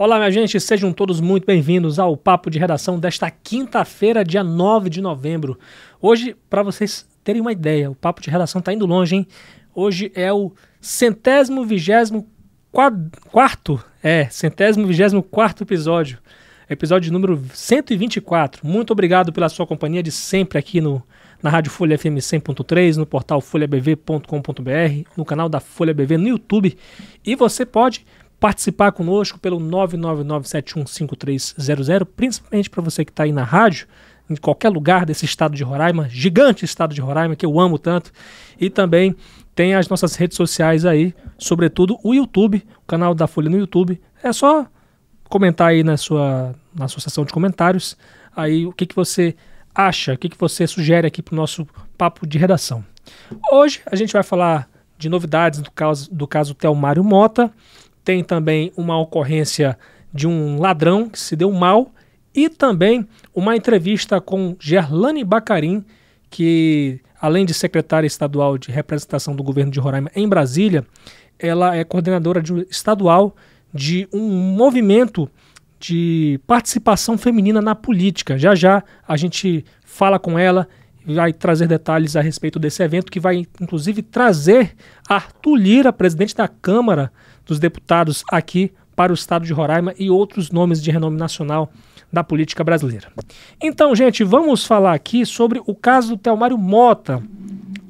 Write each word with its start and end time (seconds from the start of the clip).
Olá, 0.00 0.16
minha 0.16 0.30
gente, 0.30 0.60
sejam 0.60 0.92
todos 0.92 1.20
muito 1.20 1.44
bem-vindos 1.44 1.98
ao 1.98 2.16
Papo 2.16 2.48
de 2.50 2.56
Redação 2.56 3.00
desta 3.00 3.32
quinta-feira, 3.32 4.24
dia 4.24 4.44
9 4.44 4.88
de 4.88 5.00
novembro. 5.00 5.58
Hoje, 6.00 6.36
para 6.48 6.62
vocês 6.62 7.04
terem 7.24 7.40
uma 7.40 7.50
ideia, 7.50 7.90
o 7.90 7.96
Papo 7.96 8.22
de 8.22 8.30
Redação 8.30 8.62
tá 8.62 8.72
indo 8.72 8.86
longe, 8.86 9.16
hein? 9.16 9.26
Hoje 9.74 10.12
é 10.14 10.32
o 10.32 10.52
centésimo 10.80 11.64
vigésimo 11.64 12.28
quarto, 13.32 13.82
é, 14.00 14.26
centésimo 14.26 14.86
vigésimo 14.86 15.20
quarto 15.20 15.64
episódio, 15.64 16.20
episódio 16.70 17.12
número 17.12 17.42
124. 17.52 18.64
Muito 18.64 18.92
obrigado 18.92 19.32
pela 19.32 19.48
sua 19.48 19.66
companhia 19.66 20.00
de 20.00 20.12
sempre 20.12 20.60
aqui 20.60 20.80
no 20.80 21.02
na 21.42 21.50
Rádio 21.50 21.70
Folha 21.70 21.96
FM 21.96 22.18
100.3, 22.18 22.96
no 22.96 23.06
portal 23.06 23.40
folhabv.com.br, 23.40 25.08
no 25.16 25.24
canal 25.24 25.48
da 25.48 25.60
Folha 25.60 25.94
BV 25.94 26.18
no 26.18 26.28
YouTube. 26.28 26.76
E 27.24 27.36
você 27.36 27.64
pode 27.64 28.04
participar 28.40 28.92
conosco 28.92 29.38
pelo 29.38 29.60
999715300, 29.60 32.06
principalmente 32.16 32.70
para 32.70 32.82
você 32.82 33.04
que 33.04 33.10
está 33.10 33.24
aí 33.24 33.32
na 33.32 33.44
rádio, 33.44 33.86
em 34.30 34.36
qualquer 34.36 34.68
lugar 34.68 35.04
desse 35.06 35.24
estado 35.24 35.56
de 35.56 35.64
Roraima, 35.64 36.08
gigante 36.08 36.64
estado 36.64 36.94
de 36.94 37.00
Roraima, 37.00 37.34
que 37.34 37.46
eu 37.46 37.58
amo 37.58 37.78
tanto. 37.78 38.12
E 38.60 38.68
também 38.68 39.16
tem 39.54 39.74
as 39.74 39.88
nossas 39.88 40.14
redes 40.14 40.36
sociais 40.36 40.84
aí, 40.84 41.14
sobretudo 41.38 41.98
o 42.04 42.14
YouTube, 42.14 42.62
o 42.82 42.86
canal 42.86 43.14
da 43.14 43.26
Folha 43.26 43.50
no 43.50 43.58
YouTube. 43.58 44.00
É 44.22 44.32
só 44.32 44.66
comentar 45.28 45.68
aí 45.68 45.82
na 45.82 45.96
sua, 45.96 46.54
na 46.74 46.88
seção 46.88 47.24
de 47.24 47.32
comentários 47.32 47.96
aí 48.36 48.66
o 48.66 48.72
que, 48.72 48.86
que 48.86 48.94
você 48.94 49.34
acha, 49.74 50.14
o 50.14 50.18
que, 50.18 50.28
que 50.28 50.38
você 50.38 50.66
sugere 50.66 51.06
aqui 51.06 51.22
para 51.22 51.32
o 51.32 51.36
nosso 51.36 51.66
papo 51.96 52.26
de 52.26 52.38
redação. 52.38 52.84
Hoje 53.50 53.80
a 53.86 53.96
gente 53.96 54.12
vai 54.12 54.22
falar 54.22 54.68
de 54.96 55.08
novidades 55.08 55.60
do 55.60 55.70
caso, 55.70 56.12
do 56.12 56.26
caso 56.26 56.54
Telmário 56.54 57.02
Mota, 57.02 57.52
tem 58.08 58.24
também 58.24 58.72
uma 58.74 58.98
ocorrência 58.98 59.78
de 60.14 60.26
um 60.26 60.58
ladrão 60.58 61.10
que 61.10 61.20
se 61.20 61.36
deu 61.36 61.52
mal 61.52 61.92
e 62.34 62.48
também 62.48 63.06
uma 63.34 63.54
entrevista 63.54 64.18
com 64.18 64.56
Gerlane 64.58 65.22
Bacarim, 65.22 65.84
que 66.30 67.02
além 67.20 67.44
de 67.44 67.52
secretária 67.52 68.06
estadual 68.06 68.56
de 68.56 68.70
representação 68.70 69.36
do 69.36 69.42
governo 69.42 69.70
de 69.70 69.78
Roraima 69.78 70.10
em 70.16 70.26
Brasília, 70.26 70.86
ela 71.38 71.76
é 71.76 71.84
coordenadora 71.84 72.40
de, 72.40 72.66
estadual 72.70 73.36
de 73.74 74.08
um 74.10 74.26
movimento 74.26 75.30
de 75.78 76.40
participação 76.46 77.18
feminina 77.18 77.60
na 77.60 77.74
política. 77.74 78.38
Já 78.38 78.54
já 78.54 78.82
a 79.06 79.18
gente 79.18 79.66
fala 79.84 80.18
com 80.18 80.38
ela 80.38 80.66
vai 81.04 81.32
trazer 81.32 81.66
detalhes 81.66 82.16
a 82.16 82.22
respeito 82.22 82.58
desse 82.58 82.82
evento, 82.82 83.12
que 83.12 83.20
vai 83.20 83.46
inclusive 83.60 84.00
trazer 84.00 84.74
Arthur 85.06 85.56
Lira, 85.56 85.92
presidente 85.92 86.34
da 86.34 86.48
Câmara 86.48 87.12
dos 87.48 87.58
Deputados 87.58 88.22
aqui 88.30 88.70
para 88.94 89.10
o 89.10 89.14
estado 89.14 89.46
de 89.46 89.52
Roraima 89.52 89.94
e 89.98 90.10
outros 90.10 90.50
nomes 90.50 90.82
de 90.82 90.90
renome 90.90 91.16
nacional 91.16 91.72
da 92.12 92.22
política 92.24 92.62
brasileira. 92.62 93.08
Então, 93.62 93.94
gente, 93.94 94.24
vamos 94.24 94.64
falar 94.64 94.94
aqui 94.94 95.24
sobre 95.24 95.60
o 95.66 95.74
caso 95.74 96.10
do 96.10 96.16
Telmário 96.16 96.58
Mota. 96.58 97.22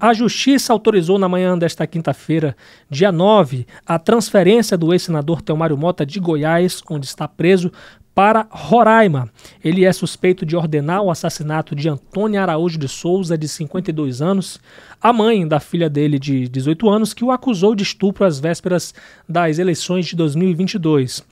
A 0.01 0.13
Justiça 0.13 0.73
autorizou 0.73 1.19
na 1.19 1.29
manhã 1.29 1.59
desta 1.59 1.87
quinta-feira, 1.87 2.57
dia 2.89 3.11
9, 3.11 3.67
a 3.87 3.99
transferência 3.99 4.77
do 4.79 4.93
ex-senador 4.93 5.43
Telmário 5.43 5.77
Mota 5.77 6.07
de 6.07 6.21
Goiás, 6.21 6.83
onde 6.89 7.07
está 7.07 7.27
preso, 7.27 7.73
para 8.19 8.49
Roraima. 8.51 9.31
Ele 9.63 9.85
é 9.85 9.93
suspeito 9.93 10.45
de 10.45 10.57
ordenar 10.57 11.03
o 11.03 11.09
assassinato 11.09 11.73
de 11.73 11.89
Antônia 11.89 12.43
Araújo 12.43 12.77
de 12.77 12.89
Souza, 12.89 13.39
de 13.39 13.47
52 13.47 14.21
anos, 14.21 14.59
a 15.01 15.13
mãe 15.13 15.47
da 15.47 15.61
filha 15.61 15.89
dele 15.89 16.19
de 16.19 16.49
18 16.49 16.91
anos, 16.91 17.15
que 17.15 17.23
o 17.23 17.31
acusou 17.31 17.77
de 17.77 17.85
estupro 17.85 18.25
às 18.25 18.41
vésperas 18.41 18.93
das 19.29 19.61
eleições 19.61 20.05
de 20.05 20.17
2022. 20.17 21.25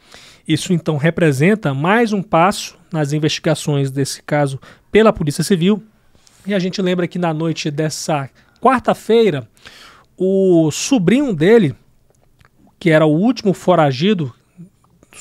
Isso 0.46 0.72
então 0.72 0.96
representa 0.96 1.74
mais 1.74 2.12
um 2.12 2.22
passo 2.22 2.78
nas 2.92 3.12
investigações 3.12 3.90
desse 3.90 4.22
caso 4.22 4.60
pela 4.92 5.12
Polícia 5.12 5.42
Civil. 5.42 5.82
E 6.46 6.54
a 6.54 6.58
gente 6.60 6.80
lembra 6.80 7.08
que 7.08 7.18
na 7.18 7.34
noite 7.34 7.68
dessa 7.68 8.30
quarta-feira, 8.60 9.48
o 10.16 10.70
sobrinho 10.70 11.34
dele, 11.34 11.74
que 12.78 12.90
era 12.90 13.04
o 13.04 13.12
último 13.12 13.52
foragido 13.52 14.32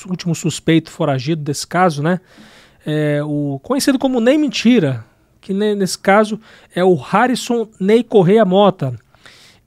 último 0.06 0.34
suspeito 0.34 0.90
foragido 0.90 1.42
desse 1.42 1.66
caso, 1.66 2.02
né? 2.02 2.20
É, 2.84 3.20
o 3.24 3.58
conhecido 3.62 3.98
como 3.98 4.20
Ney 4.20 4.38
Mentira, 4.38 5.04
que 5.40 5.52
nesse 5.52 5.98
caso 5.98 6.40
é 6.74 6.84
o 6.84 6.94
Harrison 6.94 7.68
Ney 7.80 8.02
Correia 8.02 8.44
Mota. 8.44 8.94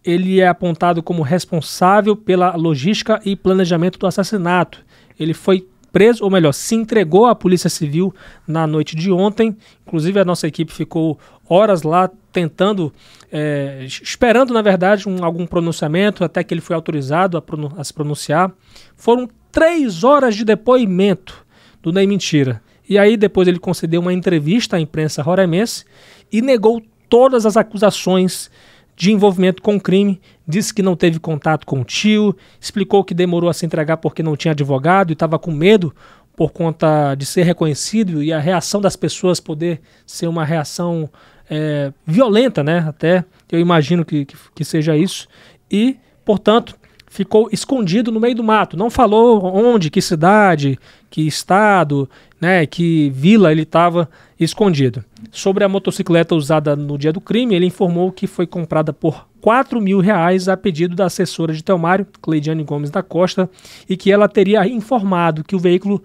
Ele 0.03 0.39
é 0.39 0.47
apontado 0.47 1.03
como 1.03 1.21
responsável 1.21 2.15
pela 2.15 2.55
logística 2.55 3.19
e 3.25 3.35
planejamento 3.35 3.99
do 3.99 4.07
assassinato. 4.07 4.83
Ele 5.19 5.33
foi 5.33 5.67
preso, 5.91 6.23
ou 6.23 6.29
melhor, 6.29 6.53
se 6.53 6.75
entregou 6.75 7.25
à 7.25 7.35
Polícia 7.35 7.69
Civil 7.69 8.13
na 8.47 8.65
noite 8.65 8.95
de 8.95 9.11
ontem. 9.11 9.55
Inclusive, 9.85 10.19
a 10.19 10.25
nossa 10.25 10.47
equipe 10.47 10.71
ficou 10.71 11.19
horas 11.47 11.83
lá 11.83 12.09
tentando, 12.31 12.93
é, 13.31 13.85
esperando, 13.85 14.53
na 14.53 14.61
verdade, 14.61 15.07
um, 15.07 15.23
algum 15.23 15.45
pronunciamento, 15.45 16.23
até 16.23 16.43
que 16.43 16.53
ele 16.53 16.61
foi 16.61 16.75
autorizado 16.75 17.37
a, 17.37 17.43
a 17.77 17.83
se 17.83 17.93
pronunciar. 17.93 18.51
Foram 18.95 19.29
três 19.51 20.03
horas 20.03 20.35
de 20.35 20.45
depoimento 20.45 21.45
do 21.81 21.91
Ney 21.91 22.07
Mentira. 22.07 22.61
E 22.87 22.97
aí 22.97 23.15
depois 23.15 23.47
ele 23.47 23.59
concedeu 23.59 24.01
uma 24.01 24.13
entrevista 24.13 24.77
à 24.77 24.79
imprensa 24.79 25.21
roraimense 25.21 25.85
e 26.31 26.41
negou 26.41 26.81
todas 27.07 27.45
as 27.45 27.55
acusações 27.55 28.49
de 28.95 29.13
envolvimento 29.13 29.61
com 29.61 29.77
o 29.77 29.81
crime, 29.81 30.19
disse 30.45 30.73
que 30.73 30.83
não 30.83 30.93
teve 30.93 31.19
contato 31.19 31.65
com 31.65 31.79
o 31.79 31.85
tio, 31.85 32.35
explicou 32.59 33.01
que 33.01 33.13
demorou 33.13 33.49
a 33.49 33.53
se 33.53 33.65
entregar 33.65 33.95
porque 33.97 34.21
não 34.21 34.35
tinha 34.35 34.51
advogado 34.51 35.11
e 35.11 35.13
estava 35.13 35.39
com 35.39 35.51
medo 35.51 35.95
por 36.35 36.51
conta 36.51 37.15
de 37.15 37.25
ser 37.25 37.43
reconhecido 37.43 38.21
e 38.21 38.33
a 38.33 38.39
reação 38.39 38.81
das 38.81 38.95
pessoas 38.95 39.39
poder 39.39 39.81
ser 40.05 40.27
uma 40.27 40.43
reação 40.43 41.09
é, 41.49 41.91
violenta, 42.05 42.63
né? 42.63 42.85
Até 42.87 43.25
eu 43.51 43.59
imagino 43.59 44.05
que, 44.05 44.25
que, 44.25 44.35
que 44.55 44.63
seja 44.63 44.95
isso. 44.95 45.27
E, 45.71 45.97
portanto, 46.23 46.75
ficou 47.09 47.49
escondido 47.51 48.11
no 48.11 48.19
meio 48.19 48.35
do 48.35 48.43
mato. 48.43 48.77
Não 48.77 48.89
falou 48.89 49.43
onde, 49.43 49.89
que 49.89 50.01
cidade, 50.01 50.79
que 51.09 51.25
estado, 51.25 52.09
né, 52.39 52.65
que 52.65 53.09
vila 53.09 53.51
ele 53.51 53.63
estava 53.63 54.07
escondido. 54.39 55.03
Sobre 55.31 55.63
a 55.63 55.69
motocicleta 55.69 56.35
usada 56.35 56.75
no 56.75 56.97
dia 56.97 57.11
do 57.11 57.19
crime, 57.19 57.55
ele 57.55 57.65
informou 57.65 58.11
que 58.11 58.27
foi 58.27 58.45
comprada 58.45 58.93
por 58.93 59.27
4 59.41 59.81
mil 59.81 59.99
reais 59.99 60.47
a 60.47 60.55
pedido 60.55 60.95
da 60.95 61.05
assessora 61.05 61.51
de 61.51 61.63
Telmário, 61.63 62.07
Cleidiane 62.21 62.63
Gomes 62.63 62.91
da 62.91 63.01
Costa, 63.01 63.49
e 63.89 63.97
que 63.97 64.11
ela 64.11 64.29
teria 64.29 64.65
informado 64.67 65.43
que 65.43 65.55
o 65.55 65.59
veículo 65.59 66.01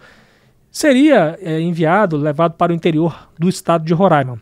seria 0.70 1.38
é, 1.40 1.60
enviado, 1.60 2.16
levado 2.16 2.54
para 2.54 2.72
o 2.72 2.74
interior 2.74 3.28
do 3.38 3.48
estado 3.48 3.84
de 3.84 3.92
Roraima. 3.92 4.40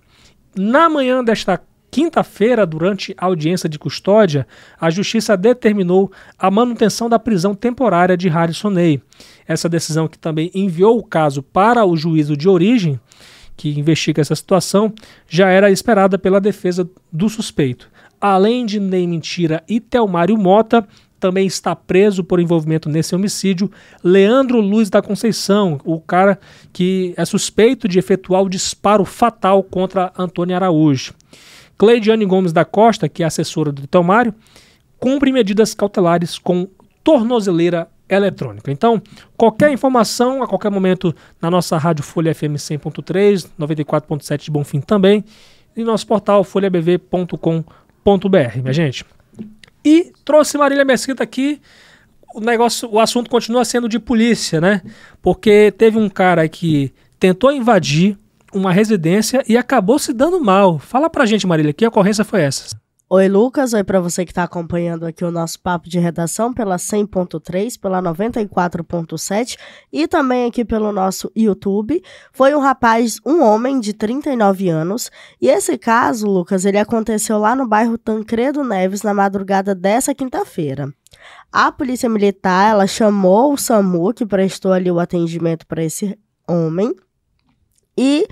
Na 0.57 0.89
manhã 0.89 1.25
desta 1.25 1.61
quinta-feira, 1.91 2.67
durante 2.67 3.15
a 3.19 3.27
audiência 3.27 3.69
de 3.69 3.79
custódia, 3.79 4.47
a 4.81 4.91
Justiça 4.91 5.37
determinou 5.37 6.11
a 6.39 6.51
manutenção 6.51 7.09
da 7.09 7.19
prisão 7.19 7.55
temporária 7.55 8.17
de 8.17 8.29
Harrison 8.29 8.71
Ney. 8.71 9.03
Essa 9.47 9.69
decisão 9.69 10.09
que 10.09 10.19
também 10.19 10.51
enviou 10.55 10.99
o 10.99 11.05
caso 11.05 11.43
para 11.43 11.85
o 11.85 11.97
juízo 11.97 12.37
de 12.37 12.49
origem, 12.49 12.99
que 13.57 13.79
investiga 13.79 14.23
essa 14.23 14.35
situação, 14.35 14.93
já 15.29 15.49
era 15.49 15.71
esperada 15.71 16.19
pela 16.19 16.41
defesa 16.41 16.89
do 17.13 17.29
suspeito. 17.29 17.91
Além 18.21 18.65
de 18.65 18.81
Ney 18.81 19.07
Mentira 19.07 19.63
e 19.69 19.79
Telmário 19.81 20.39
Mota, 20.39 20.87
também 21.23 21.47
está 21.47 21.77
preso 21.77 22.25
por 22.25 22.41
envolvimento 22.41 22.89
nesse 22.89 23.15
homicídio 23.15 23.71
Leandro 24.03 24.61
Luiz 24.61 24.91
da 24.91 25.01
Conceição, 25.01 25.81
o 25.85 26.01
cara 26.01 26.37
que 26.73 27.15
é 27.17 27.25
suspeito 27.25 27.87
de 27.87 27.97
efetuar 27.97 28.43
o 28.43 28.49
disparo 28.49 29.05
fatal 29.05 29.63
contra 29.63 30.13
Antônio 30.19 30.57
Araújo. 30.57 31.15
Cleidiane 31.79 32.25
Gomes 32.27 32.53
da 32.53 32.65
Costa, 32.65 33.09
que 33.09 33.23
é 33.23 33.27
assessora 33.27 33.71
do 33.71 33.87
Telmário, 33.87 34.35
cumpre 34.99 35.31
medidas 35.31 35.75
cautelares 35.75 36.41
com 36.41 36.67
tornozeleira 37.05 37.87
eletrônica. 38.09 38.73
Então, 38.73 39.01
qualquer 39.37 39.71
informação, 39.71 40.43
a 40.43 40.49
qualquer 40.49 40.73
momento, 40.73 41.15
na 41.41 41.49
nossa 41.49 41.79
rádio 41.79 42.03
Folha 42.03 42.35
FM 42.35 42.59
100.3, 42.59 43.49
94.7 43.59 44.45
de 44.45 44.51
Bonfim 44.51 44.81
também, 44.81 45.25
e 45.77 45.85
nosso 45.85 46.05
portal 46.05 46.43
folhabv.com.br, 46.43 47.63
minha 48.61 48.73
gente. 48.73 49.05
E 49.85 50.13
trouxe 50.25 50.57
Marília 50.57 50.85
Mesquita 50.85 51.23
aqui, 51.23 51.61
o 52.35 52.41
negócio, 52.41 52.89
o 52.91 52.99
assunto 52.99 53.29
continua 53.29 53.65
sendo 53.65 53.89
de 53.89 53.99
polícia, 53.99 54.61
né? 54.61 54.83
Porque 55.21 55.73
teve 55.77 55.99
um 55.99 56.09
cara 56.09 56.49
que 56.49 56.93
tentou 57.19 57.53
invadir 57.53 58.19
uma 58.53 58.73
residência 58.73 59.43
e 59.49 59.57
acabou 59.57 59.99
se 59.99 60.13
dando 60.13 60.41
mal. 60.41 60.79
Fala 60.79 61.09
pra 61.09 61.27
gente, 61.27 61.47
Marília, 61.47 61.73
que 61.73 61.87
ocorrência 61.87 62.25
foi 62.25 62.43
essa? 62.43 62.82
Oi, 63.15 63.29
Lucas. 63.29 63.75
Oi 63.75 63.85
para 63.85 64.01
você 64.01 64.25
que 64.25 64.31
está 64.31 64.43
acompanhando 64.43 65.05
aqui 65.05 65.23
o 65.23 65.31
nosso 65.31 65.61
papo 65.61 65.87
de 65.87 65.99
redação 65.99 66.51
pela 66.51 66.77
100.3, 66.77 67.79
pela 67.79 68.01
94.7 68.01 69.59
e 69.93 70.09
também 70.09 70.47
aqui 70.47 70.65
pelo 70.65 70.91
nosso 70.91 71.31
YouTube. 71.37 72.03
Foi 72.33 72.55
um 72.55 72.59
rapaz, 72.59 73.21
um 73.27 73.43
homem 73.43 73.81
de 73.81 73.93
39 73.93 74.71
anos. 74.71 75.11
E 75.39 75.51
esse 75.51 75.77
caso, 75.77 76.27
Lucas, 76.27 76.65
ele 76.65 76.79
aconteceu 76.79 77.37
lá 77.37 77.55
no 77.55 77.69
bairro 77.69 77.99
Tancredo 77.99 78.65
Neves 78.65 79.03
na 79.03 79.13
madrugada 79.13 79.75
dessa 79.75 80.15
quinta-feira. 80.15 80.91
A 81.53 81.71
polícia 81.71 82.09
militar, 82.09 82.71
ela 82.71 82.87
chamou 82.87 83.53
o 83.53 83.59
SAMU, 83.59 84.15
que 84.15 84.25
prestou 84.25 84.73
ali 84.73 84.91
o 84.91 84.99
atendimento 84.99 85.67
para 85.67 85.85
esse 85.85 86.19
homem. 86.49 86.97
E 87.95 88.27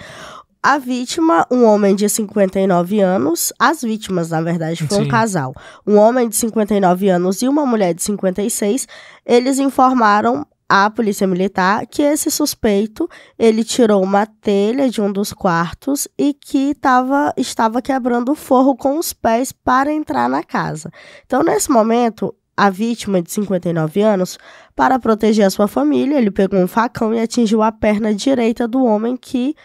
a 0.63 0.77
vítima, 0.77 1.47
um 1.51 1.65
homem 1.65 1.95
de 1.95 2.09
59 2.09 3.01
anos, 3.01 3.53
as 3.59 3.81
vítimas, 3.81 4.31
na 4.31 4.43
verdade, 4.43 4.87
foi 4.87 4.99
Sim. 4.99 5.05
um 5.05 5.09
casal. 5.09 5.55
Um 5.87 5.97
homem 5.97 6.29
de 6.29 6.37
59 6.37 7.09
anos 7.09 7.41
e 7.41 7.49
uma 7.49 7.65
mulher 7.65 7.95
de 7.95 8.03
56, 8.03 8.87
eles 9.25 9.59
informaram 9.59 10.47
à 10.69 10.89
polícia 10.91 11.27
militar 11.27 11.87
que 11.87 12.03
esse 12.03 12.31
suspeito, 12.31 13.09
ele 13.39 13.65
tirou 13.65 14.03
uma 14.03 14.27
telha 14.27 14.89
de 14.91 15.01
um 15.01 15.11
dos 15.11 15.33
quartos 15.33 16.07
e 16.17 16.35
que 16.35 16.75
tava, 16.75 17.33
estava 17.37 17.81
quebrando 17.81 18.33
o 18.33 18.37
forro 18.37 18.77
com 18.77 18.99
os 18.99 19.13
pés 19.13 19.53
para 19.53 19.91
entrar 19.93 20.29
na 20.29 20.45
casa. 20.45 20.91
Então, 21.25 21.43
nesse 21.43 21.71
momento, 21.71 22.35
a 22.55 22.69
vítima 22.69 23.23
de 23.23 23.33
59 23.33 24.03
anos, 24.03 24.39
para 24.77 24.99
proteger 24.99 25.47
a 25.47 25.51
sua 25.51 25.67
família, 25.67 26.19
ele 26.19 26.31
pegou 26.31 26.61
um 26.61 26.69
facão 26.69 27.15
e 27.15 27.19
atingiu 27.19 27.63
a 27.63 27.73
perna 27.73 28.15
direita 28.15 28.69
do 28.69 28.85
homem 28.85 29.17
que 29.17 29.57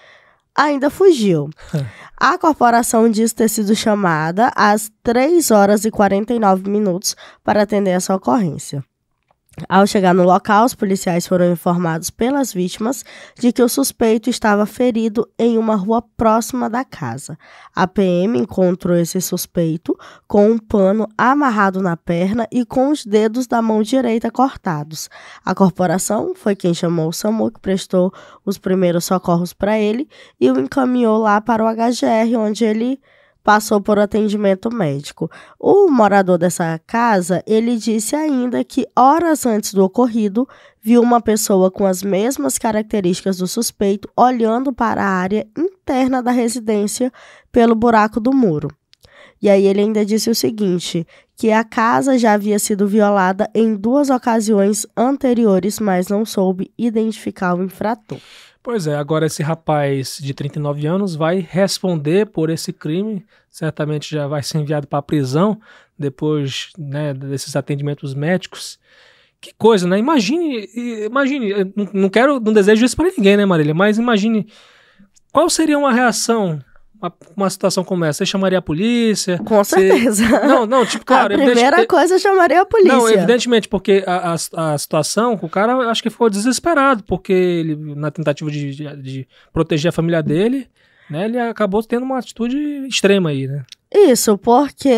ainda 0.55 0.89
fugiu. 0.89 1.49
A 2.17 2.37
corporação 2.37 3.09
diz 3.09 3.33
ter 3.33 3.49
sido 3.49 3.75
chamada 3.75 4.51
às 4.55 4.89
3 5.03 5.51
horas 5.51 5.83
e 5.83 5.91
49 5.91 6.69
minutos 6.69 7.15
para 7.43 7.63
atender 7.63 7.91
essa 7.91 8.15
ocorrência. 8.15 8.83
Ao 9.69 9.87
chegar 9.87 10.13
no 10.13 10.23
local, 10.23 10.65
os 10.65 10.75
policiais 10.75 11.25
foram 11.25 11.49
informados 11.51 12.09
pelas 12.09 12.51
vítimas 12.51 13.05
de 13.39 13.53
que 13.53 13.63
o 13.63 13.69
suspeito 13.69 14.29
estava 14.29 14.65
ferido 14.65 15.27
em 15.39 15.57
uma 15.57 15.75
rua 15.75 16.01
próxima 16.01 16.69
da 16.69 16.83
casa. 16.83 17.37
A 17.73 17.87
PM 17.87 18.37
encontrou 18.37 18.97
esse 18.97 19.21
suspeito 19.21 19.97
com 20.27 20.51
um 20.51 20.57
pano 20.57 21.07
amarrado 21.17 21.81
na 21.81 21.95
perna 21.95 22.45
e 22.51 22.65
com 22.65 22.89
os 22.89 23.05
dedos 23.05 23.47
da 23.47 23.61
mão 23.61 23.81
direita 23.81 24.29
cortados. 24.29 25.09
A 25.43 25.55
corporação 25.55 26.33
foi 26.35 26.55
quem 26.55 26.73
chamou 26.73 27.07
o 27.07 27.13
SAMU, 27.13 27.49
que 27.51 27.59
prestou 27.61 28.13
os 28.45 28.57
primeiros 28.57 29.05
socorros 29.05 29.53
para 29.53 29.79
ele 29.79 30.09
e 30.39 30.51
o 30.51 30.59
encaminhou 30.59 31.17
lá 31.17 31.39
para 31.39 31.63
o 31.63 31.67
HGR, 31.67 32.37
onde 32.37 32.65
ele 32.65 32.99
passou 33.45 33.79
por 33.79 33.99
atendimento 33.99 34.73
médico. 34.73 35.29
O 35.59 35.87
morador 35.87 36.39
dessa 36.39 36.81
casa, 36.87 37.43
ele 37.45 37.77
disse 37.77 38.15
ainda 38.15 38.63
que 38.63 38.87
horas 38.97 39.45
antes 39.45 39.71
do 39.71 39.83
ocorrido, 39.83 40.49
viu 40.81 40.99
uma 40.99 41.21
pessoa 41.21 41.69
com 41.69 41.85
as 41.85 42.01
mesmas 42.01 42.57
características 42.57 43.37
do 43.37 43.47
suspeito 43.47 44.09
olhando 44.17 44.73
para 44.73 45.03
a 45.03 45.07
área 45.07 45.47
interna 45.55 46.23
da 46.23 46.31
residência 46.31 47.13
pelo 47.51 47.75
buraco 47.75 48.19
do 48.19 48.33
muro. 48.33 48.69
E 49.45 49.49
aí 49.49 49.67
ele 49.67 49.79
ainda 49.81 50.03
disse 50.03 50.27
o 50.27 50.33
seguinte, 50.33 51.05
que 51.37 51.51
a 51.51 51.63
casa 51.63 52.17
já 52.17 52.33
havia 52.33 52.57
sido 52.57 52.87
violada 52.87 53.47
em 53.53 53.75
duas 53.75 54.09
ocasiões 54.09 54.87
anteriores, 54.97 55.79
mas 55.79 56.07
não 56.07 56.25
soube 56.25 56.71
identificar 56.75 57.53
o 57.53 57.63
infrator. 57.63 58.17
Pois 58.63 58.87
é, 58.87 58.95
agora 58.95 59.27
esse 59.27 59.43
rapaz 59.43 60.17
de 60.19 60.33
39 60.33 60.87
anos 60.87 61.13
vai 61.13 61.45
responder 61.47 62.25
por 62.25 62.49
esse 62.49 62.73
crime, 62.73 63.23
certamente 63.47 64.09
já 64.09 64.25
vai 64.25 64.41
ser 64.41 64.57
enviado 64.57 64.87
para 64.87 64.97
a 64.97 65.03
prisão 65.03 65.61
depois 65.95 66.71
né, 66.75 67.13
desses 67.13 67.55
atendimentos 67.55 68.15
médicos. 68.15 68.79
Que 69.39 69.53
coisa, 69.53 69.87
né? 69.87 69.99
Imagine, 69.99 70.67
imagine, 71.05 71.71
não 71.93 72.09
quero, 72.09 72.39
não 72.39 72.51
desejo 72.51 72.83
isso 72.83 72.95
para 72.95 73.11
ninguém, 73.15 73.37
né, 73.37 73.45
Marília? 73.45 73.75
Mas 73.75 73.99
imagine 73.99 74.47
qual 75.31 75.47
seria 75.51 75.77
uma 75.77 75.93
reação 75.93 76.59
uma, 77.05 77.13
uma 77.35 77.49
situação 77.49 77.83
como 77.83 78.05
essa? 78.05 78.19
Você 78.19 78.25
chamaria 78.25 78.59
a 78.59 78.61
polícia? 78.61 79.37
Com 79.39 79.63
certeza. 79.63 80.27
Não, 80.45 80.65
não, 80.65 80.85
tipo, 80.85 81.03
claro. 81.05 81.33
A 81.33 81.37
primeira 81.37 81.85
coisa, 81.85 82.15
eu 82.15 82.19
chamaria 82.19 82.61
a 82.61 82.65
polícia. 82.65 82.93
Não, 82.93 83.09
evidentemente, 83.09 83.67
porque 83.67 84.03
a, 84.05 84.33
a, 84.33 84.73
a 84.73 84.77
situação, 84.77 85.39
o 85.41 85.49
cara 85.49 85.75
acho 85.89 86.01
que 86.01 86.09
ficou 86.09 86.29
desesperado, 86.29 87.03
porque 87.03 87.33
ele, 87.33 87.75
na 87.95 88.11
tentativa 88.11 88.49
de, 88.49 88.75
de, 88.75 88.95
de 88.97 89.27
proteger 89.53 89.89
a 89.89 89.93
família 89.93 90.21
dele, 90.21 90.67
né, 91.09 91.25
ele 91.25 91.39
acabou 91.39 91.83
tendo 91.83 92.03
uma 92.03 92.19
atitude 92.19 92.57
extrema 92.87 93.29
aí, 93.29 93.47
né? 93.47 93.63
Isso, 93.93 94.37
porque 94.37 94.89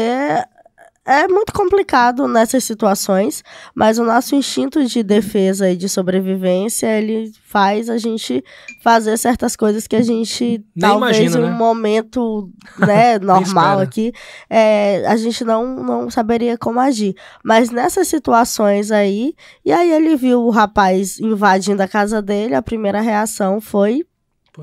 é 1.08 1.26
muito 1.26 1.54
complicado 1.54 2.28
nessas 2.28 2.66
situações, 2.66 3.42
mas 3.74 3.98
o 3.98 4.04
nosso 4.04 4.36
instinto 4.36 4.84
de 4.86 5.02
defesa 5.02 5.72
e 5.72 5.78
de 5.78 5.88
sobrevivência, 5.88 6.86
ele 6.88 7.32
faz 7.46 7.90
a 7.90 7.98
gente 7.98 8.44
fazer 8.84 9.18
certas 9.18 9.56
coisas 9.56 9.88
que 9.88 9.96
a 9.96 10.02
gente, 10.02 10.62
Nem 10.76 10.90
talvez 10.90 11.18
imagina, 11.18 11.40
em 11.40 11.44
um 11.48 11.52
né? 11.54 11.58
momento 11.58 12.52
né, 12.78 13.18
normal 13.20 13.80
aqui, 13.80 14.12
é, 14.50 15.08
a 15.08 15.16
gente 15.16 15.46
não, 15.46 15.82
não 15.82 16.12
saberia 16.12 16.58
como 16.58 16.80
agir. 16.80 17.16
Mas 17.42 17.70
nessas 17.70 18.10
situações 18.10 18.92
aí, 18.92 19.34
e 19.64 19.72
aí 19.72 19.90
ele 19.90 20.18
viu 20.18 20.44
o 20.44 20.50
rapaz 20.50 21.20
invadindo 21.22 21.82
a 21.82 21.88
casa 21.88 22.22
dele, 22.22 22.54
a 22.54 22.62
primeira 22.62 23.00
reação 23.00 23.62
foi 23.62 24.04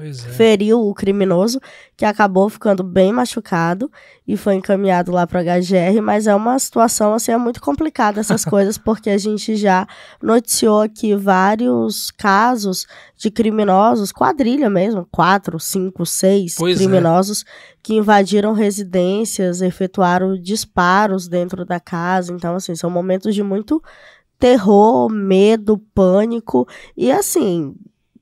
é. 0.00 0.12
feriu 0.12 0.80
o 0.80 0.94
criminoso, 0.94 1.60
que 1.96 2.04
acabou 2.04 2.48
ficando 2.48 2.82
bem 2.82 3.12
machucado 3.12 3.90
e 4.26 4.36
foi 4.36 4.54
encaminhado 4.54 5.12
lá 5.12 5.26
para 5.26 5.42
HGR, 5.42 6.00
mas 6.02 6.26
é 6.26 6.34
uma 6.34 6.58
situação 6.58 7.14
assim 7.14 7.32
é 7.32 7.36
muito 7.36 7.60
complicada 7.60 8.20
essas 8.20 8.44
coisas, 8.46 8.76
porque 8.76 9.10
a 9.10 9.18
gente 9.18 9.56
já 9.56 9.86
noticiou 10.22 10.80
aqui 10.80 11.14
vários 11.14 12.10
casos 12.10 12.86
de 13.16 13.30
criminosos, 13.30 14.12
quadrilha 14.12 14.68
mesmo, 14.68 15.06
quatro, 15.10 15.58
cinco, 15.60 16.04
seis 16.04 16.54
pois 16.56 16.80
é. 16.80 16.84
criminosos 16.84 17.42
é. 17.42 17.74
que 17.82 17.94
invadiram 17.94 18.52
residências, 18.52 19.62
efetuaram 19.62 20.40
disparos 20.40 21.28
dentro 21.28 21.64
da 21.64 21.78
casa, 21.78 22.32
então 22.32 22.54
assim, 22.54 22.74
são 22.74 22.90
momentos 22.90 23.34
de 23.34 23.42
muito 23.42 23.82
terror, 24.38 25.08
medo, 25.08 25.78
pânico 25.94 26.68
e 26.96 27.10
assim, 27.10 27.74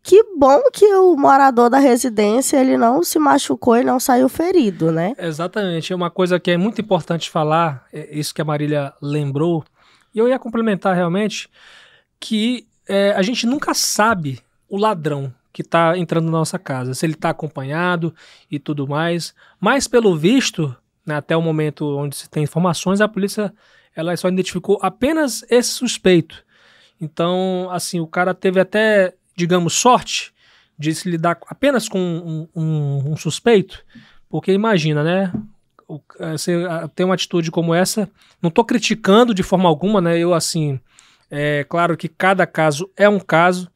que 0.03 0.23
bom 0.37 0.61
que 0.73 0.85
o 0.95 1.17
morador 1.17 1.71
da 1.71 1.79
residência 1.79 2.59
ele 2.59 2.77
não 2.77 3.03
se 3.03 3.19
machucou 3.19 3.77
e 3.77 3.85
não 3.85 4.01
saiu 4.01 4.29
ferido, 4.29 4.91
né? 4.91 5.15
Exatamente. 5.19 5.93
É 5.93 5.97
uma 5.97 6.11
coisa 6.11 6.41
que 6.41 6.51
é 6.51 6.57
muito 6.57 6.81
importante 6.81 7.31
falar, 7.31 7.87
é 7.93 8.19
isso 8.19 8.35
que 8.35 8.43
a 8.43 8.45
Marília 8.45 8.93
lembrou, 9.01 9.65
e 10.15 10.19
eu 10.19 10.29
ia 10.29 10.39
complementar 10.39 10.95
realmente, 10.95 11.49
que 12.19 12.67
é, 12.89 13.13
a 13.13 13.23
gente 13.23 13.47
nunca 13.47 13.73
sabe 13.75 14.41
o 14.69 14.77
ladrão 14.77 15.33
que 15.53 15.63
está 15.63 15.97
entrando 15.97 16.27
na 16.27 16.33
nossa 16.33 16.59
casa, 16.59 16.95
se 16.95 17.05
ele 17.05 17.13
está 17.13 17.31
acompanhado 17.31 18.15
e 18.51 18.59
tudo 18.59 18.89
mais. 18.89 19.35
Mas 19.61 19.87
pelo 19.87 20.17
visto, 20.17 20.75
né, 21.07 21.17
até 21.17 21.37
o 21.37 21.43
momento 21.43 21.85
onde 21.97 22.17
se 22.17 22.29
tem 22.29 22.43
informações, 22.43 23.01
a 23.01 23.09
polícia 23.09 23.53
ela 23.95 24.17
só 24.17 24.29
identificou 24.29 24.79
apenas 24.81 25.45
esse 25.51 25.71
suspeito. 25.71 26.43
Então, 27.01 27.69
assim, 27.71 28.01
o 28.01 28.07
cara 28.07 28.33
teve 28.33 28.61
até 28.61 29.15
digamos, 29.37 29.75
sorte 29.75 30.33
de 30.79 30.95
se 30.95 31.09
lidar 31.09 31.39
apenas 31.47 31.89
com 31.89 31.99
um, 31.99 32.49
um, 32.55 33.13
um 33.13 33.17
suspeito, 33.17 33.85
porque 34.29 34.53
imagina, 34.53 35.03
né? 35.05 35.33
Eh, 36.19 36.33
você 36.33 36.67
ah, 36.69 36.89
tem 36.89 37.05
uma 37.05 37.15
atitude 37.15 37.51
como 37.51 37.75
essa, 37.75 38.09
não 38.41 38.49
estou 38.49 38.65
criticando 38.65 39.35
de 39.35 39.43
forma 39.43 39.69
alguma, 39.69 40.01
né? 40.01 40.19
Eu, 40.19 40.33
assim, 40.35 40.81
é 41.31 41.65
claro 41.65 41.97
que 41.97 42.09
cada 42.09 42.47
caso 42.47 42.91
é 42.97 43.09
um 43.09 43.21
caso 43.21 43.71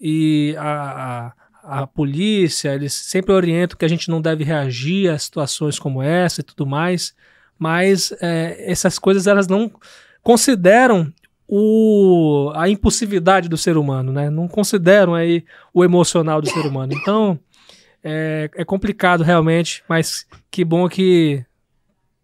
e 0.00 0.54
a, 0.58 1.32
a, 1.62 1.82
a 1.82 1.86
polícia, 1.86 2.74
eles 2.74 2.92
sempre 2.92 3.32
orientam 3.32 3.76
que 3.76 3.84
a 3.84 3.88
gente 3.88 4.10
não 4.10 4.20
deve 4.20 4.44
reagir 4.44 5.10
a 5.10 5.18
situações 5.18 5.78
como 5.78 6.02
essa 6.02 6.40
e 6.40 6.44
tudo 6.44 6.66
mais, 6.66 7.14
mas 7.58 8.12
é, 8.20 8.70
essas 8.70 8.98
coisas 8.98 9.26
elas 9.26 9.48
não 9.48 9.70
consideram 10.22 11.12
o, 11.48 12.50
a 12.54 12.68
impulsividade 12.68 13.48
do 13.48 13.56
ser 13.56 13.76
humano, 13.76 14.12
né? 14.12 14.28
Não 14.30 14.48
consideram 14.48 15.14
aí 15.14 15.44
o 15.72 15.84
emocional 15.84 16.40
do 16.40 16.48
ser 16.48 16.66
humano. 16.66 16.92
Então, 16.92 17.38
é, 18.02 18.50
é 18.54 18.64
complicado 18.64 19.22
realmente, 19.22 19.82
mas 19.88 20.26
que 20.50 20.64
bom 20.64 20.88
que 20.88 21.44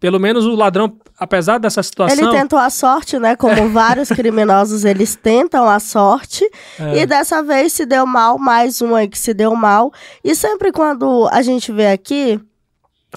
pelo 0.02 0.18
menos 0.18 0.44
o 0.44 0.56
ladrão, 0.56 0.96
apesar 1.16 1.58
dessa 1.58 1.80
situação. 1.80 2.28
Ele 2.28 2.36
tentou 2.36 2.58
a 2.58 2.68
sorte, 2.70 3.20
né? 3.20 3.36
Como 3.36 3.68
vários 3.70 4.08
criminosos, 4.08 4.84
eles 4.84 5.14
tentam 5.14 5.68
a 5.68 5.78
sorte. 5.78 6.44
É. 6.76 6.98
E 7.02 7.06
dessa 7.06 7.40
vez 7.40 7.72
se 7.72 7.86
deu 7.86 8.04
mal, 8.04 8.36
mais 8.36 8.82
um 8.82 8.96
aí 8.96 9.06
que 9.06 9.16
se 9.16 9.32
deu 9.32 9.54
mal. 9.54 9.92
E 10.24 10.34
sempre 10.34 10.72
quando 10.72 11.28
a 11.30 11.40
gente 11.40 11.70
vê 11.70 11.86
aqui, 11.86 12.40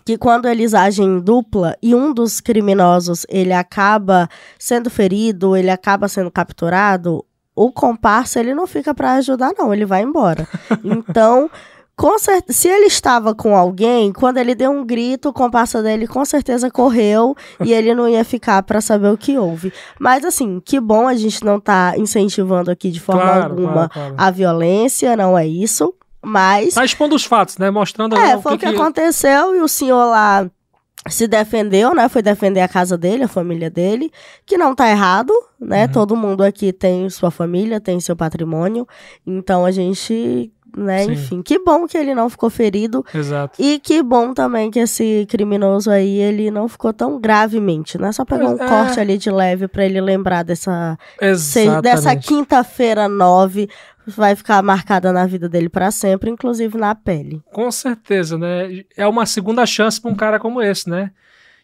que 0.04 0.18
quando 0.18 0.48
eles 0.48 0.74
agem 0.74 1.06
em 1.06 1.20
dupla 1.20 1.78
e 1.82 1.96
um 1.96 2.14
dos 2.14 2.42
criminosos 2.42 3.25
ele 3.30 3.54
acaba 3.54 4.28
sendo 4.60 4.90
ferido, 4.90 5.56
ele 5.56 5.70
acaba 5.70 6.08
sendo 6.08 6.30
capturado, 6.30 7.24
o 7.56 7.72
comparsa 7.72 8.40
ele 8.40 8.54
não 8.54 8.68
fica 8.68 8.94
para 8.94 9.14
ajudar 9.14 9.54
não, 9.58 9.74
ele 9.74 9.86
vai 9.86 10.02
embora. 10.02 10.48
Então, 10.84 11.50
com 11.96 12.18
se 12.20 12.68
ele 12.68 12.88
estava 12.88 13.34
com 13.34 13.56
alguém, 13.56 14.12
quando 14.12 14.38
ele 14.38 14.54
deu 14.54 14.70
um 14.70 14.86
grito, 14.86 15.30
o 15.30 15.34
comparsa 15.34 15.82
dele 15.82 16.08
com 16.08 16.25
certeza 16.25 16.70
correu 16.70 17.36
e 17.64 17.74
ele 17.74 17.96
não 17.96 18.08
ia 18.10 18.25
ficar 18.25 18.62
pra 18.64 18.82
saber 18.82 19.08
o 19.10 19.18
que 19.18 19.38
houve. 19.38 19.72
Mas 19.98 20.25
assim, 20.25 20.60
que 20.60 20.80
bom 20.80 21.08
a 21.08 21.16
gente 21.16 21.44
não 21.44 21.60
tá 21.60 21.94
incentivando 21.98 22.70
aqui 22.70 22.92
de 22.92 23.00
forma 23.00 23.22
Claro, 23.22 23.44
alguma 23.44 23.90
claro, 23.90 23.90
claro. 23.94 24.16
a 24.18 24.32
violência, 24.32 25.16
não 25.16 25.38
é 25.38 25.48
isso. 25.48 25.94
Mas 26.25 26.74
Tá 26.74 26.84
expondo 26.84 27.15
os 27.15 27.24
fatos, 27.24 27.58
né? 27.58 27.70
Mostrando 27.70 28.17
é, 28.17 28.41
foi 28.41 28.55
o 28.55 28.58
que, 28.58 28.65
que, 28.65 28.75
aconteceu 28.75 29.55
e 29.55 29.62
o 29.62 29.67
senhor 29.67 30.05
lá 30.05 30.50
se 31.08 31.27
defendeu, 31.27 31.94
né? 31.94 32.10
Foi 32.10 32.22
defender 32.22 32.62
a 32.62 32.67
casa 32.67 32.98
dele, 32.98 33.24
a 33.24 33.27
família 33.27 33.70
dele, 33.70 34.12
que 34.44 34.58
não 34.58 34.74
tá 34.74 34.89
errado, 34.89 35.32
né? 35.60 35.86
Uhum. 35.86 35.91
Todo 35.91 36.15
mundo 36.15 36.44
aqui 36.44 36.74
tem 36.74 37.08
sua 37.12 37.29
família, 37.29 37.79
tem 37.79 38.00
seu 38.00 38.15
patrimônio. 38.15 38.88
Então 39.25 39.65
a 39.65 39.70
gente, 39.70 40.51
né, 40.75 41.03
enfim, 41.03 41.44
que 41.44 41.60
bom 41.60 41.86
que 41.86 41.96
ele 41.96 42.15
não 42.15 42.27
ficou 42.27 42.50
ferido 42.50 43.05
Exato. 43.13 43.62
e 43.62 43.77
que 43.77 44.01
bom 44.01 44.34
também 44.34 44.72
que 44.72 44.79
esse 44.79 45.27
criminoso 45.29 45.91
aí, 45.91 46.17
ele 46.17 46.50
não 46.50 46.67
ficou 46.67 46.91
tão 46.91 47.20
gravemente, 47.20 48.00
né? 48.00 48.12
Só 48.12 48.25
pegou 48.25 48.50
um 48.50 48.63
é. 48.63 48.67
corte 48.67 49.00
ali 49.00 49.20
de 49.20 49.29
leve 49.29 49.67
pra 49.67 49.86
ele 49.86 50.01
lembrar 50.01 50.41
dessa 50.41 50.98
dessa 51.84 52.15
quinta-feira 52.15 53.08
nove 53.08 53.70
vai 54.07 54.35
ficar 54.35 54.62
marcada 54.62 55.12
na 55.12 55.25
vida 55.25 55.47
dele 55.50 55.69
pra 55.69 55.91
sempre, 55.91 56.29
inclusive 56.29 56.77
na 56.77 56.93
pele. 56.95 57.41
Com 57.51 57.71
certeza, 57.71 58.38
né? 58.38 58.83
É 58.95 59.07
uma 59.07 59.25
segunda 59.25 59.65
chance 59.65 60.00
pra 60.00 60.12
um 60.12 60.15
cara 60.15 60.39
como 60.39 60.62
esse, 60.62 60.89
né? 60.89 61.12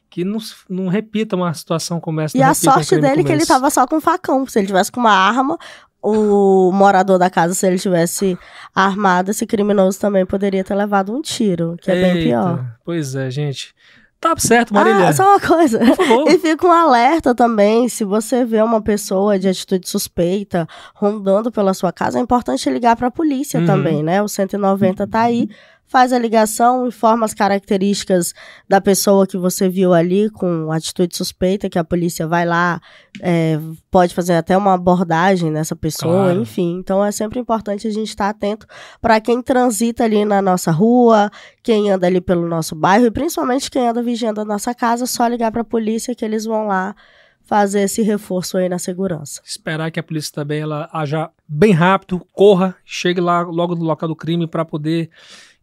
Que 0.10 0.24
não, 0.24 0.40
não 0.70 0.88
repita 0.88 1.36
uma 1.36 1.54
situação 1.54 2.00
como 2.00 2.20
essa. 2.22 2.38
E 2.38 2.42
a 2.42 2.52
um 2.52 2.54
sorte 2.54 2.90
crime 2.90 3.02
dele 3.02 3.22
é 3.22 3.24
que 3.24 3.32
ele 3.32 3.46
tava 3.46 3.70
só 3.70 3.88
com 3.88 4.02
facão. 4.02 4.46
Se 4.46 4.60
ele 4.60 4.68
tivesse 4.68 4.92
com 4.92 5.00
uma 5.00 5.14
arma, 5.14 5.58
o 6.02 6.72
morador 6.72 7.20
da 7.20 7.30
casa, 7.30 7.54
se 7.54 7.66
ele 7.66 7.78
tivesse 7.78 8.38
armado, 8.74 9.32
esse 9.32 9.46
criminoso 9.46 10.00
também 10.00 10.26
poderia 10.26 10.64
ter 10.64 10.76
levado 10.76 11.16
um 11.16 11.22
tiro, 11.22 11.78
que 11.82 11.92
é 11.92 11.96
bem 11.96 12.18
Eita, 12.18 12.24
pior. 12.24 12.78
Pois 12.84 13.16
é, 13.16 13.30
gente. 13.30 13.74
Tá 14.22 14.36
certo, 14.38 14.72
Marília. 14.72 15.10
Ah, 15.10 15.14
só 15.14 15.24
uma 15.32 15.40
coisa. 15.40 15.80
E 16.28 16.38
fica 16.38 16.68
um 16.68 16.72
alerta 16.72 17.34
também, 17.34 17.90
se 17.90 18.06
você 18.06 18.46
vê 18.46 18.62
uma 18.62 18.80
pessoa 18.80 19.40
de 19.40 19.48
atitude 19.48 19.90
suspeita 19.90 20.68
rondando 20.94 21.52
pela 21.52 21.74
sua 21.74 21.92
casa, 21.92 22.20
é 22.20 22.22
importante 22.22 22.70
ligar 22.70 22.96
para 22.96 23.08
a 23.08 23.12
polícia 23.12 23.60
Uhum. 23.60 23.66
também, 23.66 24.04
né? 24.04 24.22
O 24.22 24.28
190 24.28 25.08
tá 25.08 25.22
aí, 25.22 25.50
faz 25.92 26.14
a 26.14 26.18
ligação, 26.18 26.88
informa 26.88 27.26
as 27.26 27.34
características 27.34 28.34
da 28.68 28.80
pessoa 28.80 29.28
que 29.28 29.38
você 29.38 29.68
viu 29.68 29.94
ali 29.94 30.30
com 30.30 30.72
atitude 30.72 31.18
suspeita, 31.18 31.70
que 31.70 31.78
a 31.78 31.84
polícia 31.84 32.26
vai 32.26 32.46
lá, 32.46 32.80
é, 33.22 33.60
pode 33.92 34.16
fazer 34.16 34.36
até 34.36 34.56
uma 34.56 34.74
abordagem 34.76 35.52
nessa 35.52 35.76
pessoa, 35.76 36.28
Claro. 36.28 36.42
enfim. 36.42 36.78
Então 36.80 37.04
é 37.04 37.12
sempre 37.12 37.42
importante 37.42 37.88
a 37.90 37.92
gente 37.92 38.08
estar 38.08 38.30
atento 38.30 38.66
para 39.02 39.20
quem 39.20 39.42
transita 39.42 40.06
ali 40.06 40.24
na 40.24 40.42
nossa 40.42 40.72
rua, 40.72 41.30
quem 41.62 41.92
anda 41.92 42.08
ali 42.08 42.22
pelo 42.22 42.48
nosso 42.48 42.74
bairro 42.74 43.06
e 43.08 43.12
principalmente 43.12 43.70
quem 43.70 43.90
anda 43.90 44.02
vigiando 44.02 44.40
a 44.40 44.46
nossa 44.46 44.74
casa, 44.74 45.06
só 45.06 45.28
ligar 45.28 45.52
para 45.52 45.62
a 45.62 45.66
polícia 45.66 46.16
que 46.16 46.24
eles 46.24 46.46
vão 46.46 46.68
lá 46.68 46.96
fazer 47.44 47.82
esse 47.82 48.02
reforço 48.02 48.56
aí 48.58 48.70
na 48.70 48.80
segurança. 48.80 49.42
Esperar 49.44 49.92
que 49.92 50.00
a 50.00 50.04
polícia 50.04 50.32
também 50.34 50.62
ela 50.62 50.88
haja 50.94 51.30
bem 51.46 51.74
rápido, 51.74 52.26
corra, 52.32 52.74
chegue 52.86 53.20
lá 53.20 53.42
logo 53.42 53.76
no 53.76 53.84
local 53.84 54.08
do 54.08 54.16
crime 54.16 54.48
para 54.48 54.64
poder, 54.64 55.10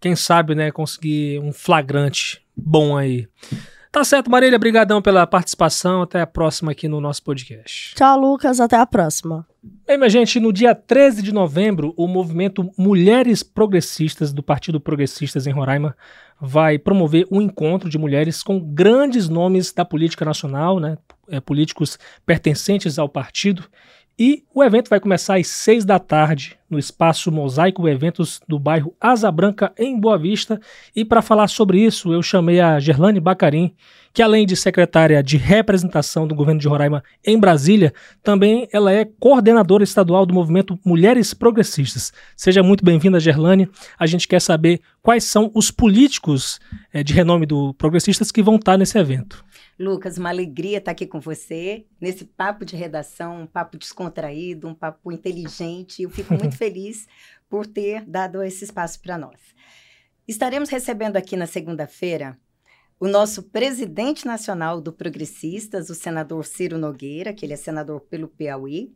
quem 0.00 0.14
sabe, 0.16 0.54
né, 0.54 0.70
conseguir 0.70 1.40
um 1.40 1.52
flagrante 1.52 2.42
bom 2.56 2.96
aí. 2.96 3.28
Tá 3.90 4.04
certo, 4.04 4.30
Marília, 4.30 4.58
brigadão 4.58 5.00
pela 5.00 5.26
participação. 5.26 6.02
Até 6.02 6.20
a 6.20 6.26
próxima 6.26 6.72
aqui 6.72 6.86
no 6.86 7.00
nosso 7.00 7.22
podcast. 7.22 7.94
Tchau, 7.94 8.20
Lucas, 8.20 8.60
até 8.60 8.76
a 8.76 8.86
próxima. 8.86 9.46
Bem, 9.86 9.96
minha 9.96 10.10
gente, 10.10 10.38
no 10.38 10.52
dia 10.52 10.74
13 10.74 11.22
de 11.22 11.32
novembro, 11.32 11.94
o 11.96 12.06
movimento 12.06 12.70
Mulheres 12.76 13.42
Progressistas 13.42 14.32
do 14.32 14.42
Partido 14.42 14.80
Progressistas 14.80 15.46
em 15.46 15.50
Roraima 15.50 15.96
vai 16.40 16.78
promover 16.78 17.26
um 17.30 17.40
encontro 17.40 17.88
de 17.88 17.98
mulheres 17.98 18.42
com 18.42 18.60
grandes 18.60 19.28
nomes 19.28 19.72
da 19.72 19.84
política 19.84 20.24
nacional, 20.24 20.78
né, 20.78 20.96
é, 21.28 21.40
políticos 21.40 21.98
pertencentes 22.24 22.98
ao 22.98 23.08
partido. 23.08 23.64
E 24.20 24.42
o 24.52 24.64
evento 24.64 24.90
vai 24.90 24.98
começar 24.98 25.36
às 25.36 25.46
seis 25.46 25.84
da 25.84 25.96
tarde 25.96 26.58
no 26.68 26.76
espaço 26.76 27.30
Mosaico 27.30 27.86
Eventos 27.88 28.40
do 28.48 28.58
bairro 28.58 28.92
Asa 29.00 29.30
Branca, 29.30 29.72
em 29.78 29.96
Boa 29.96 30.18
Vista. 30.18 30.60
E 30.94 31.04
para 31.04 31.22
falar 31.22 31.46
sobre 31.46 31.78
isso, 31.78 32.12
eu 32.12 32.20
chamei 32.20 32.58
a 32.58 32.80
Gerlane 32.80 33.20
Bacarim, 33.20 33.76
que 34.12 34.22
além 34.22 34.46
de 34.46 34.56
secretária 34.56 35.22
de 35.22 35.36
representação 35.36 36.26
do 36.26 36.34
governo 36.34 36.60
de 36.60 36.68
Roraima 36.68 37.02
em 37.24 37.38
Brasília, 37.38 37.92
também 38.22 38.68
ela 38.72 38.92
é 38.92 39.04
coordenadora 39.04 39.84
estadual 39.84 40.24
do 40.26 40.34
movimento 40.34 40.78
Mulheres 40.84 41.34
Progressistas. 41.34 42.12
Seja 42.36 42.62
muito 42.62 42.84
bem-vinda, 42.84 43.20
Gerlane. 43.20 43.68
A 43.98 44.06
gente 44.06 44.26
quer 44.26 44.40
saber 44.40 44.80
quais 45.02 45.24
são 45.24 45.50
os 45.54 45.70
políticos 45.70 46.58
eh, 46.92 47.02
de 47.02 47.12
renome 47.12 47.46
do 47.46 47.74
Progressistas 47.74 48.30
que 48.30 48.42
vão 48.42 48.56
estar 48.56 48.76
nesse 48.76 48.98
evento. 48.98 49.44
Lucas, 49.78 50.18
uma 50.18 50.30
alegria 50.30 50.78
estar 50.78 50.90
aqui 50.90 51.06
com 51.06 51.20
você 51.20 51.86
nesse 52.00 52.24
papo 52.24 52.64
de 52.64 52.74
redação, 52.74 53.42
um 53.42 53.46
papo 53.46 53.78
descontraído, 53.78 54.66
um 54.66 54.74
papo 54.74 55.12
inteligente. 55.12 56.02
Eu 56.02 56.10
fico 56.10 56.34
muito 56.34 56.56
feliz 56.58 57.06
por 57.48 57.66
ter 57.66 58.04
dado 58.04 58.42
esse 58.42 58.64
espaço 58.64 59.00
para 59.00 59.16
nós. 59.16 59.38
Estaremos 60.26 60.68
recebendo 60.68 61.16
aqui 61.16 61.36
na 61.36 61.46
segunda-feira 61.46 62.36
o 63.00 63.06
nosso 63.06 63.44
presidente 63.44 64.26
nacional 64.26 64.80
do 64.80 64.92
Progressistas, 64.92 65.88
o 65.88 65.94
senador 65.94 66.44
Ciro 66.44 66.76
Nogueira, 66.76 67.32
que 67.32 67.46
ele 67.46 67.52
é 67.52 67.56
senador 67.56 68.00
pelo 68.00 68.26
Piauí, 68.26 68.92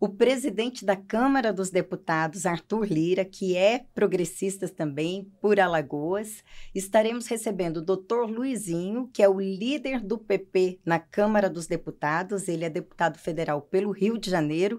o 0.00 0.08
presidente 0.08 0.84
da 0.84 0.96
Câmara 0.96 1.52
dos 1.52 1.70
Deputados, 1.70 2.46
Arthur 2.46 2.84
Lira, 2.84 3.24
que 3.24 3.56
é 3.56 3.86
progressista 3.94 4.68
também, 4.68 5.30
por 5.40 5.60
Alagoas. 5.60 6.42
Estaremos 6.74 7.28
recebendo 7.28 7.76
o 7.76 7.82
doutor 7.82 8.28
Luizinho, 8.28 9.08
que 9.12 9.22
é 9.22 9.28
o 9.28 9.40
líder 9.40 10.00
do 10.00 10.18
PP 10.18 10.80
na 10.84 10.98
Câmara 10.98 11.48
dos 11.48 11.68
Deputados, 11.68 12.48
ele 12.48 12.64
é 12.64 12.68
deputado 12.68 13.18
federal 13.18 13.62
pelo 13.62 13.92
Rio 13.92 14.18
de 14.18 14.28
Janeiro. 14.28 14.78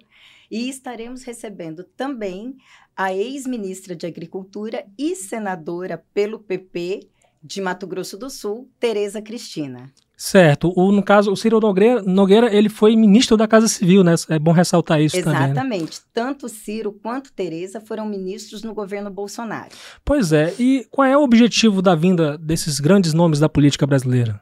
E 0.51 0.69
estaremos 0.69 1.23
recebendo 1.23 1.83
também 1.83 2.57
a 2.95 3.13
ex-ministra 3.13 3.95
de 3.95 4.05
Agricultura 4.05 4.85
e 4.97 5.15
senadora 5.15 6.05
pelo 6.13 6.39
PP 6.39 7.09
de 7.45 7.61
Mato 7.61 7.85
Grosso 7.85 8.17
do 8.17 8.29
Sul, 8.29 8.67
Tereza 8.79 9.21
Cristina. 9.21 9.91
Certo. 10.17 10.71
O, 10.75 10.91
no 10.91 11.03
caso, 11.03 11.31
o 11.31 11.35
Ciro 11.35 11.59
Nogueira, 11.59 12.01
Nogueira, 12.01 12.53
ele 12.53 12.69
foi 12.69 12.95
ministro 12.95 13.35
da 13.35 13.47
Casa 13.47 13.67
Civil, 13.67 14.03
né? 14.03 14.15
É 14.29 14.39
bom 14.39 14.51
ressaltar 14.51 15.01
isso 15.01 15.21
também. 15.21 15.39
né? 15.39 15.45
Exatamente. 15.51 15.99
Tanto 16.13 16.47
Ciro 16.47 16.93
quanto 16.93 17.33
Tereza 17.33 17.81
foram 17.81 18.05
ministros 18.07 18.63
no 18.63 18.73
governo 18.73 19.11
Bolsonaro. 19.11 19.69
Pois 20.03 20.31
é. 20.31 20.53
E 20.57 20.87
qual 20.89 21.05
é 21.05 21.17
o 21.17 21.21
objetivo 21.21 21.81
da 21.81 21.95
vinda 21.95 22.37
desses 22.37 22.79
grandes 22.79 23.13
nomes 23.13 23.39
da 23.39 23.49
política 23.49 23.85
brasileira? 23.85 24.41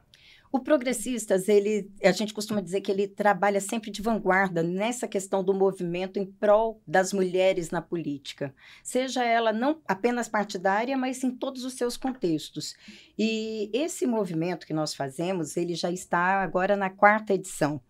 O 0.54 0.60
Progressistas, 0.60 1.50
ele, 1.50 1.92
a 2.04 2.12
gente 2.12 2.32
costuma 2.32 2.62
dizer 2.62 2.82
que 2.82 2.92
ele 2.92 3.08
trabalha 3.08 3.60
sempre 3.60 3.90
de 3.90 4.04
vanguarda 4.04 4.62
nessa 4.62 5.08
questão 5.08 5.44
do 5.44 5.52
movimento 5.52 6.20
em 6.20 6.28
prol 6.28 6.80
das 6.86 7.12
mulheres 7.12 7.72
na 7.72 7.82
política, 7.82 8.54
seja 8.84 9.26
ela 9.26 9.52
não 9.52 9.82
apenas 9.88 10.28
partidária, 10.28 10.96
mas 10.96 11.24
em 11.24 11.32
todos 11.32 11.66
os 11.66 11.74
seus 11.74 11.98
contextos. 11.98 12.76
E 13.18 13.72
esse 13.74 14.06
movimento 14.06 14.68
que 14.68 14.76
nós 14.76 14.94
fazemos, 14.94 15.58
ele 15.58 15.74
já 15.74 15.90
está 15.90 16.44
agora 16.44 16.76
na 16.76 16.92
quarta 16.92 17.34
edição. 17.34 17.82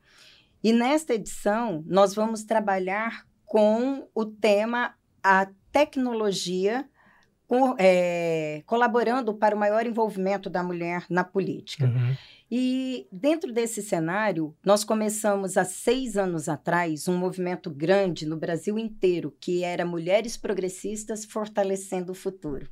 E 0.64 0.72
nesta 0.72 1.16
edição, 1.16 1.84
nós 1.86 2.16
vamos 2.16 2.46
trabalhar 2.46 3.28
com 3.44 4.08
o 4.16 4.26
tema 4.26 4.96
a 5.22 5.50
tecnologia 5.70 6.90
com, 7.46 7.76
é, 7.78 8.64
colaborando 8.66 9.34
para 9.34 9.54
o 9.54 9.60
maior 9.60 9.86
envolvimento 9.86 10.50
da 10.50 10.64
mulher 10.64 11.06
na 11.10 11.26
política. 11.26 11.86
Uhum. 11.86 12.16
E 12.52 13.08
dentro 13.12 13.52
desse 13.52 13.82
cenário, 13.82 14.56
nós 14.64 14.84
começamos 14.84 15.58
há 15.58 15.66
seis 15.66 16.18
anos 16.18 16.48
atrás 16.48 17.08
um 17.08 17.18
movimento 17.18 17.70
grande 17.70 18.26
no 18.26 18.38
Brasil 18.38 18.78
inteiro, 18.78 19.36
que 19.40 19.64
era 19.64 19.86
Mulheres 19.86 20.38
Progressistas 20.38 21.26
Fortalecendo 21.26 22.12
o 22.12 22.16
Futuro. 22.16 22.70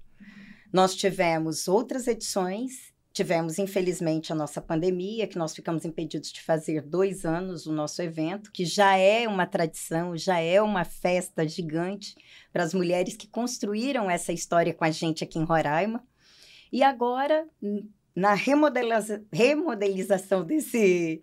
Nós 0.71 0.95
tivemos 0.95 1.67
outras 1.67 2.07
edições, 2.07 2.93
tivemos, 3.11 3.59
infelizmente, 3.59 4.31
a 4.31 4.35
nossa 4.35 4.61
pandemia, 4.61 5.27
que 5.27 5.37
nós 5.37 5.53
ficamos 5.53 5.83
impedidos 5.83 6.31
de 6.31 6.41
fazer 6.41 6.81
dois 6.81 7.25
anos 7.25 7.65
o 7.65 7.73
nosso 7.73 8.01
evento, 8.01 8.51
que 8.51 8.63
já 8.63 8.95
é 8.95 9.27
uma 9.27 9.45
tradição, 9.45 10.15
já 10.15 10.39
é 10.39 10.61
uma 10.61 10.85
festa 10.85 11.47
gigante 11.47 12.15
para 12.53 12.63
as 12.63 12.73
mulheres 12.73 13.15
que 13.15 13.27
construíram 13.27 14.09
essa 14.09 14.31
história 14.31 14.73
com 14.73 14.85
a 14.85 14.91
gente 14.91 15.23
aqui 15.23 15.39
em 15.39 15.43
Roraima. 15.43 16.03
E 16.71 16.83
agora, 16.83 17.45
na 18.15 18.33
remodeliza 18.33 19.23
remodelização 19.31 20.43
desse, 20.43 21.21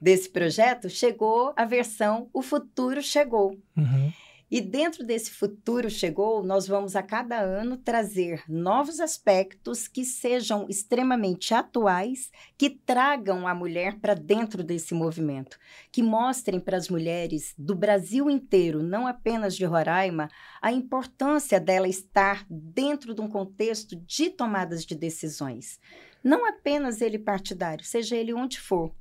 desse 0.00 0.28
projeto, 0.28 0.88
chegou 0.88 1.52
a 1.56 1.64
versão 1.64 2.28
O 2.32 2.42
Futuro 2.42 3.02
Chegou. 3.02 3.58
Uhum. 3.76 4.12
E 4.50 4.60
dentro 4.60 5.06
desse 5.06 5.30
futuro 5.30 5.88
chegou, 5.88 6.42
nós 6.42 6.66
vamos 6.66 6.96
a 6.96 7.02
cada 7.04 7.38
ano 7.38 7.76
trazer 7.76 8.42
novos 8.48 8.98
aspectos 8.98 9.86
que 9.86 10.04
sejam 10.04 10.66
extremamente 10.68 11.54
atuais, 11.54 12.32
que 12.58 12.68
tragam 12.68 13.46
a 13.46 13.54
mulher 13.54 14.00
para 14.00 14.12
dentro 14.14 14.64
desse 14.64 14.92
movimento, 14.92 15.56
que 15.92 16.02
mostrem 16.02 16.58
para 16.58 16.76
as 16.76 16.88
mulheres 16.88 17.54
do 17.56 17.76
Brasil 17.76 18.28
inteiro, 18.28 18.82
não 18.82 19.06
apenas 19.06 19.54
de 19.54 19.64
Roraima, 19.64 20.28
a 20.60 20.72
importância 20.72 21.60
dela 21.60 21.86
estar 21.86 22.44
dentro 22.50 23.14
de 23.14 23.20
um 23.20 23.28
contexto 23.28 23.94
de 23.94 24.30
tomadas 24.30 24.84
de 24.84 24.96
decisões. 24.96 25.78
Não 26.22 26.46
apenas 26.46 27.00
ele 27.00 27.18
partidário, 27.18 27.84
seja 27.84 28.16
ele 28.16 28.32
onde 28.32 28.60
for, 28.60 28.92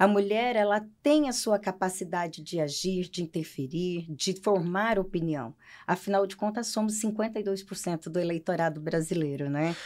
a 0.00 0.08
mulher, 0.08 0.56
ela 0.56 0.82
tem 1.02 1.28
a 1.28 1.32
sua 1.32 1.58
capacidade 1.58 2.42
de 2.42 2.58
agir, 2.58 3.06
de 3.10 3.22
interferir, 3.22 4.06
de 4.08 4.32
formar 4.32 4.98
opinião. 4.98 5.54
Afinal 5.86 6.26
de 6.26 6.36
contas, 6.36 6.68
somos 6.68 6.94
52% 7.02 8.08
do 8.08 8.18
eleitorado 8.18 8.80
brasileiro, 8.80 9.50
né? 9.50 9.76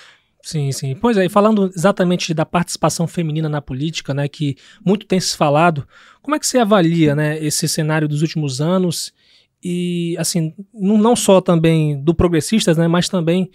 Sim, 0.41 0.71
sim. 0.71 0.95
Pois 0.95 1.17
é, 1.17 1.25
e 1.25 1.29
falando 1.29 1.69
exatamente 1.75 2.33
da 2.33 2.47
participação 2.47 3.09
feminina 3.09 3.49
na 3.49 3.61
política, 3.61 4.15
né, 4.15 4.29
que 4.29 4.57
muito 4.87 5.05
tem 5.05 5.19
se 5.19 5.37
falado, 5.37 5.85
como 6.23 6.37
é 6.37 6.39
que 6.39 6.47
você 6.47 6.59
avalia, 6.59 7.17
né, 7.17 7.45
esse 7.45 7.67
cenário 7.67 8.07
dos 8.07 8.23
últimos 8.23 8.61
anos 8.61 9.13
e, 9.61 10.15
assim, 10.17 10.55
não 10.73 11.17
só 11.17 11.41
também 11.41 12.01
do 12.01 12.15
progressistas, 12.15 12.77
né, 12.77 12.87
mas 12.87 13.09
também 13.09 13.51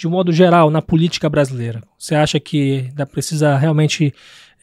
de 0.00 0.08
um 0.08 0.10
modo 0.10 0.32
geral 0.32 0.70
na 0.70 0.80
política 0.80 1.28
brasileira? 1.28 1.82
Você 1.98 2.14
acha 2.14 2.40
que 2.40 2.86
ainda 2.88 3.04
precisa 3.04 3.54
realmente 3.58 4.14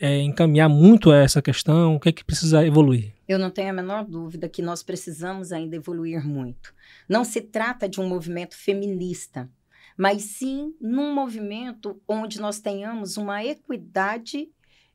é, 0.02 0.20
encaminhar 0.20 0.68
muito 0.68 1.14
essa 1.14 1.44
questão? 1.44 1.96
O 1.96 2.00
que 2.00 2.10
é 2.10 2.12
que 2.12 2.26
precisa 2.26 2.66
evoluir? 2.66 3.14
Eu 3.28 3.38
não 3.38 3.52
tenho 3.52 3.70
a 3.70 3.74
menor 3.74 4.04
dúvida 4.04 4.50
que 4.50 4.64
nós 4.64 4.82
precisamos 4.82 5.52
ainda 5.52 5.76
evoluir 5.76 6.26
muito. 6.26 6.74
Não 7.08 7.24
se 7.24 7.40
trata 7.40 7.88
de 7.88 8.02
um 8.02 8.10
movimento 8.10 8.58
feminista, 8.58 9.48
mas 9.96 10.24
sim 10.24 10.74
num 10.82 11.14
movimento 11.14 12.02
onde 12.08 12.42
nós 12.42 12.60
tenhamos 12.60 13.16
uma 13.16 13.46
equidade 13.46 14.50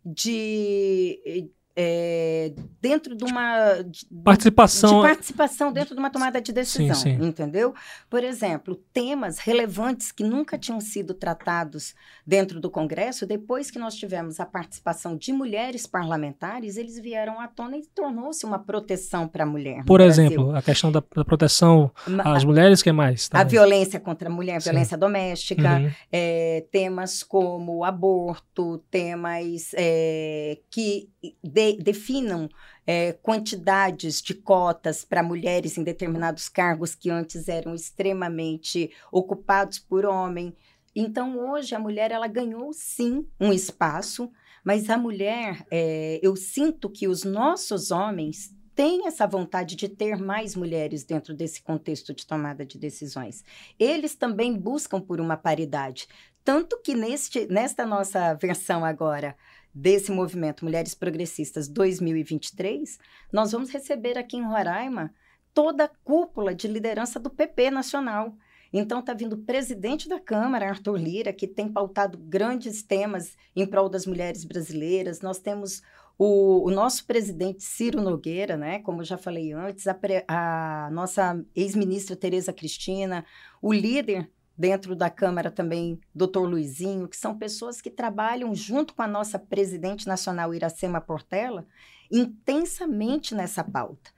de 0.05 1.53
é, 1.75 2.53
dentro 2.81 3.17
de 3.17 3.25
uma 3.25 3.83
de, 3.83 4.07
participação 4.23 5.01
de 5.01 5.09
participação 5.09 5.73
dentro 5.73 5.95
de 5.95 5.99
uma 5.99 6.11
tomada 6.11 6.41
de 6.41 6.53
decisão, 6.53 6.95
sim, 6.95 7.19
sim. 7.19 7.27
entendeu? 7.27 7.75
Por 8.11 8.23
exemplo, 8.23 8.77
temas 8.93 9.39
relevantes 9.39 10.13
que 10.13 10.23
nunca 10.23 10.59
tinham 10.59 10.81
sido 10.81 11.15
tratados 11.15 11.95
dentro 12.27 12.61
do 12.61 12.71
Congresso, 12.71 13.27
depois 13.27 13.71
que 13.71 13.79
nós 13.79 13.95
tivemos 13.95 14.39
a 14.39 14.45
participação 14.45 15.17
de 15.17 15.33
mulheres 15.33 15.87
parlamentares, 15.87 16.77
eles 16.77 16.99
vieram 16.99 17.41
à 17.41 17.49
tona 17.49 17.79
e 17.79 17.87
tornou-se 17.95 18.45
uma 18.45 18.59
proteção 18.59 19.27
para 19.27 19.45
a 19.45 19.47
mulher. 19.47 19.85
Por 19.85 20.01
exemplo, 20.01 20.45
Brasil. 20.45 20.57
a 20.57 20.63
questão 20.63 20.93
da, 20.93 21.03
da 21.15 21.25
proteção 21.25 21.91
às 22.25 22.45
mulheres, 22.45 22.83
que 22.83 22.91
é 22.91 22.93
mais? 22.93 23.29
Também. 23.29 23.47
A 23.47 23.49
violência 23.49 23.99
contra 23.99 24.29
a 24.29 24.33
mulher, 24.33 24.57
a 24.57 24.59
violência 24.59 24.99
doméstica, 24.99 25.79
uhum. 25.79 25.91
é, 26.11 26.67
temas 26.71 27.23
como 27.23 27.85
aborto, 27.85 28.79
temas 28.91 29.71
é, 29.75 30.59
que 30.71 31.09
de, 31.43 31.62
definam 31.81 32.49
é, 32.87 33.13
quantidades 33.13 34.21
de 34.21 34.35
cotas 34.35 35.05
para 35.05 35.23
mulheres 35.23 35.79
em 35.79 35.85
determinados 35.85 36.49
cargos 36.49 36.95
que 36.95 37.11
antes 37.11 37.49
eram 37.49 37.75
extremamente 37.75 38.91
ocupados 39.11 39.79
por 39.79 40.05
homem. 40.05 40.57
Então, 40.95 41.39
hoje, 41.39 41.75
a 41.75 41.79
mulher 41.79 42.11
ela 42.11 42.27
ganhou 42.27 42.73
sim 42.73 43.27
um 43.41 43.53
espaço, 43.53 44.31
mas 44.65 44.91
a 44.91 44.97
mulher, 44.97 45.65
é, 45.71 46.19
eu 46.23 46.35
sinto 46.37 46.91
que 46.91 47.09
os 47.09 47.25
nossos 47.25 47.91
homens 47.91 48.55
têm 48.75 49.07
essa 49.07 49.27
vontade 49.27 49.77
de 49.77 49.89
ter 49.89 50.17
mais 50.17 50.57
mulheres 50.57 51.05
dentro 51.05 51.35
desse 51.35 51.63
contexto 51.63 52.15
de 52.15 52.27
tomada 52.27 52.65
de 52.65 52.79
decisões. 52.79 53.45
Eles 53.79 54.15
também 54.15 54.57
buscam 54.57 55.01
por 55.01 55.21
uma 55.21 55.37
paridade. 55.37 56.09
Tanto 56.45 56.81
que 56.83 56.95
neste, 56.95 57.47
nesta 57.47 57.87
nossa 57.87 58.35
versão 58.35 58.85
agora 58.85 59.37
desse 59.75 60.11
movimento 60.11 60.65
Mulheres 60.65 60.95
Progressistas 60.95 61.69
2023, 61.69 62.99
nós 63.33 63.53
vamos 63.53 63.71
receber 63.71 64.19
aqui 64.19 64.37
em 64.37 64.45
Roraima 64.45 65.13
toda 65.55 65.85
a 65.85 65.89
cúpula 65.89 66.55
de 66.55 66.69
liderança 66.69 67.19
do 67.19 67.31
PP 67.31 67.71
nacional. 67.71 68.35
Então 68.73 69.01
está 69.01 69.13
vindo 69.13 69.35
o 69.35 69.43
presidente 69.45 70.09
da 70.09 70.19
Câmara, 70.19 70.69
Arthur 70.69 70.97
Lira, 70.97 71.33
que 71.33 71.47
tem 71.47 71.71
pautado 71.71 72.17
grandes 72.17 72.83
temas 72.83 73.37
em 73.55 73.67
prol 73.67 73.89
das 73.89 74.07
mulheres 74.07 74.45
brasileiras. 74.45 75.21
Nós 75.21 75.39
temos 75.39 75.83
o, 76.19 76.67
o 76.67 76.71
nosso 76.71 77.05
presidente 77.07 77.63
Ciro 77.65 78.01
Nogueira, 78.01 78.57
né? 78.57 78.79
Como 78.79 79.05
já 79.05 79.19
falei 79.19 79.53
antes, 79.53 79.87
a, 79.87 79.99
a 80.29 80.91
nossa 80.91 81.45
ex-ministra 81.55 82.17
Tereza 82.17 82.53
Cristina, 82.53 83.27
o 83.61 83.73
líder 83.73 84.31
dentro 84.57 84.95
da 84.95 85.11
Câmara 85.11 85.51
também, 85.51 86.01
doutor 86.15 86.49
Luizinho, 86.49 87.09
que 87.09 87.17
são 87.17 87.37
pessoas 87.37 87.81
que 87.81 87.91
trabalham 87.91 88.55
junto 88.55 88.95
com 88.95 89.03
a 89.03 89.09
nossa 89.09 89.39
presidente 89.39 90.07
nacional, 90.07 90.55
Iracema 90.55 91.01
Portela, 91.01 91.67
intensamente 92.11 93.35
nessa 93.35 93.65
pauta. 93.65 94.11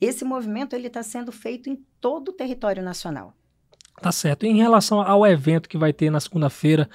Esse 0.00 0.24
movimento 0.24 0.74
ele 0.74 0.88
está 0.88 1.02
sendo 1.02 1.32
feito 1.32 1.70
em 1.70 1.76
todo 2.00 2.28
o 2.28 2.32
território 2.32 2.82
nacional. 2.82 3.34
Tá 4.00 4.12
certo. 4.12 4.44
Em 4.44 4.58
relação 4.58 5.00
ao 5.00 5.26
evento 5.26 5.68
que 5.68 5.78
vai 5.78 5.92
ter 5.92 6.10
na 6.10 6.20
segunda-feira, 6.20 6.88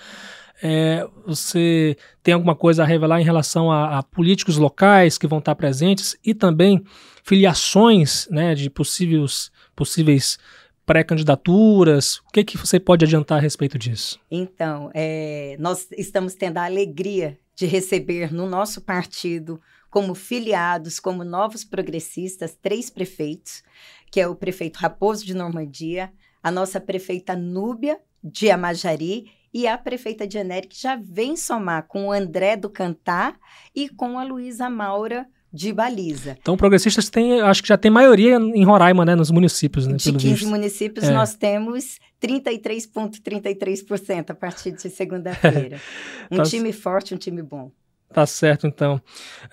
é, 0.62 1.08
você 1.26 1.98
tem 2.22 2.36
alguma 2.36 2.56
coisa 2.56 2.84
a 2.84 2.86
revelar 2.86 3.20
em 3.20 3.24
relação 3.24 3.72
a, 3.72 3.98
a, 3.98 4.04
políticos 4.04 4.58
locais 4.58 5.18
que 5.18 5.26
vão 5.26 5.40
estar 5.40 5.56
presentes 5.56 6.16
e 6.24 6.36
também 6.36 6.84
filiações 7.24 8.28
né, 8.30 8.54
de 8.54 8.70
possíveis, 8.70 9.52
possíveis 9.76 10.38
pré-candidaturas? 10.86 12.18
O 12.28 12.32
que, 12.34 12.44
que 12.44 12.58
você 12.58 12.80
pode 12.80 13.06
adiantar 13.06 13.38
a 13.38 13.42
respeito 13.42 13.78
disso? 13.78 14.20
Então, 14.30 14.92
é, 14.94 15.56
nós 15.60 15.88
estamos 15.98 16.34
tendo 16.36 16.58
a 16.58 16.66
alegria 16.66 17.38
de 17.56 17.66
receber 17.66 18.34
no 18.34 18.48
nosso 18.48 18.82
partido, 18.82 19.62
como 19.90 20.16
filiados, 20.16 21.00
como 21.00 21.24
novos 21.24 21.64
progressistas, 21.64 22.58
três 22.60 22.90
prefeitos, 22.90 23.62
que 24.10 24.20
é 24.20 24.28
o 24.28 24.36
prefeito 24.36 24.78
Raposo 24.78 25.26
de 25.26 25.34
Normandia, 25.34 26.12
a 26.42 26.50
nossa 26.50 26.80
prefeita 26.80 27.36
Núbia 27.36 28.00
de 28.24 28.50
Amajari 28.50 29.32
e 29.54 29.68
a 29.68 29.78
prefeita 29.78 30.30
Janere, 30.30 30.68
que 30.68 30.82
já 30.82 30.96
vem 30.96 31.36
somar 31.36 31.88
com 31.88 32.08
o 32.08 32.12
André 32.12 32.56
do 32.56 32.70
Cantar 32.70 33.38
e 33.76 33.90
com 33.90 34.18
a 34.18 34.24
Luísa 34.24 34.70
Maura 34.70 35.28
de 35.54 35.74
baliza. 35.74 36.38
Então, 36.40 36.56
progressistas 36.56 37.10
têm, 37.10 37.42
acho 37.42 37.62
que 37.62 37.68
já 37.68 37.78
tem 37.78 37.92
maioria 37.92 38.36
em 38.36 38.64
Roraima, 38.64 39.04
né, 39.04 39.16
nos 39.16 39.32
municípios, 39.32 39.86
né, 39.86 39.96
De 39.96 40.12
15 40.12 40.28
visto. 40.28 40.48
municípios, 40.48 41.06
é. 41.06 41.12
nós 41.12 41.36
temos 41.36 41.98
33,33% 42.22 43.22
,33 43.22 44.30
a 44.30 44.34
partir 44.34 44.72
de 44.72 44.90
segunda-feira. 44.90 45.82
um 46.32 46.38
tá 46.38 46.44
time 46.44 46.72
forte, 46.72 47.14
um 47.14 47.18
time 47.18 47.42
bom. 47.42 47.72
Tá 48.14 48.26
certo, 48.26 48.68
então. 48.68 49.02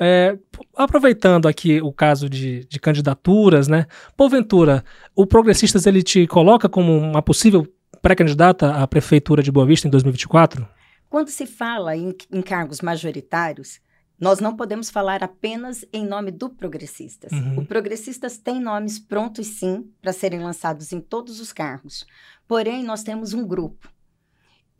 É, 0.00 0.36
aproveitando 0.76 1.46
aqui 1.46 1.80
o 1.80 1.92
caso 1.92 2.28
de, 2.28 2.64
de 2.64 2.80
candidaturas, 2.80 3.68
né? 3.68 3.86
Porventura, 4.16 4.84
o 5.14 5.24
Progressistas 5.26 5.86
ele 5.86 6.02
te 6.02 6.26
coloca 6.26 6.68
como 6.68 6.96
uma 6.96 7.22
possível 7.22 7.66
pré-candidata 8.02 8.72
à 8.74 8.86
prefeitura 8.86 9.42
de 9.42 9.52
Boa 9.52 9.66
Vista 9.66 9.86
em 9.86 9.90
2024? 9.90 10.66
Quando 11.08 11.28
se 11.28 11.46
fala 11.46 11.96
em, 11.96 12.14
em 12.32 12.42
cargos 12.42 12.80
majoritários, 12.80 13.80
nós 14.20 14.40
não 14.40 14.56
podemos 14.56 14.90
falar 14.90 15.22
apenas 15.22 15.84
em 15.92 16.04
nome 16.04 16.30
do 16.30 16.50
Progressistas. 16.50 17.30
Uhum. 17.32 17.60
O 17.60 17.66
Progressistas 17.66 18.36
tem 18.36 18.60
nomes 18.60 18.98
prontos, 18.98 19.46
sim, 19.46 19.90
para 20.02 20.12
serem 20.12 20.40
lançados 20.40 20.92
em 20.92 21.00
todos 21.00 21.40
os 21.40 21.52
cargos. 21.52 22.04
Porém, 22.46 22.82
nós 22.82 23.02
temos 23.02 23.32
um 23.32 23.46
grupo. 23.46 23.88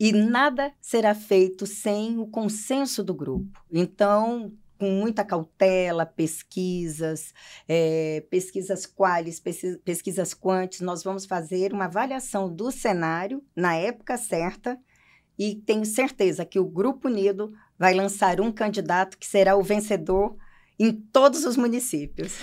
E 0.01 0.13
nada 0.13 0.73
será 0.81 1.15
feito 1.15 1.67
sem 1.67 2.19
o 2.19 2.27
consenso 2.27 3.03
do 3.03 3.15
grupo. 3.15 3.61
Então, 3.71 4.53
com 4.79 4.91
muita 4.91 5.25
cautela, 5.25 6.07
pesquisas, 6.07 7.35
é, 7.69 8.25
pesquisas 8.31 8.87
quais, 8.87 9.43
pesquisas 9.85 10.33
quantes, 10.33 10.81
nós 10.81 11.03
vamos 11.03 11.27
fazer 11.27 11.73
uma 11.73 11.87
avaliação 11.87 12.53
do 12.53 12.71
cenário 12.71 13.43
na 13.57 13.75
época 13.75 14.17
certa 14.17 14.79
e 15.37 15.55
tenho 15.55 15.85
certeza 15.85 16.45
que 16.45 16.59
o 16.59 16.65
Grupo 16.65 17.09
Unido 17.09 17.53
vai 17.79 17.95
lançar 17.95 18.41
um 18.41 18.51
candidato 18.51 19.17
que 19.17 19.27
será 19.27 19.57
o 19.57 19.63
vencedor 19.63 20.37
em 20.79 20.93
todos 20.93 21.45
os 21.45 21.57
municípios. 21.57 22.39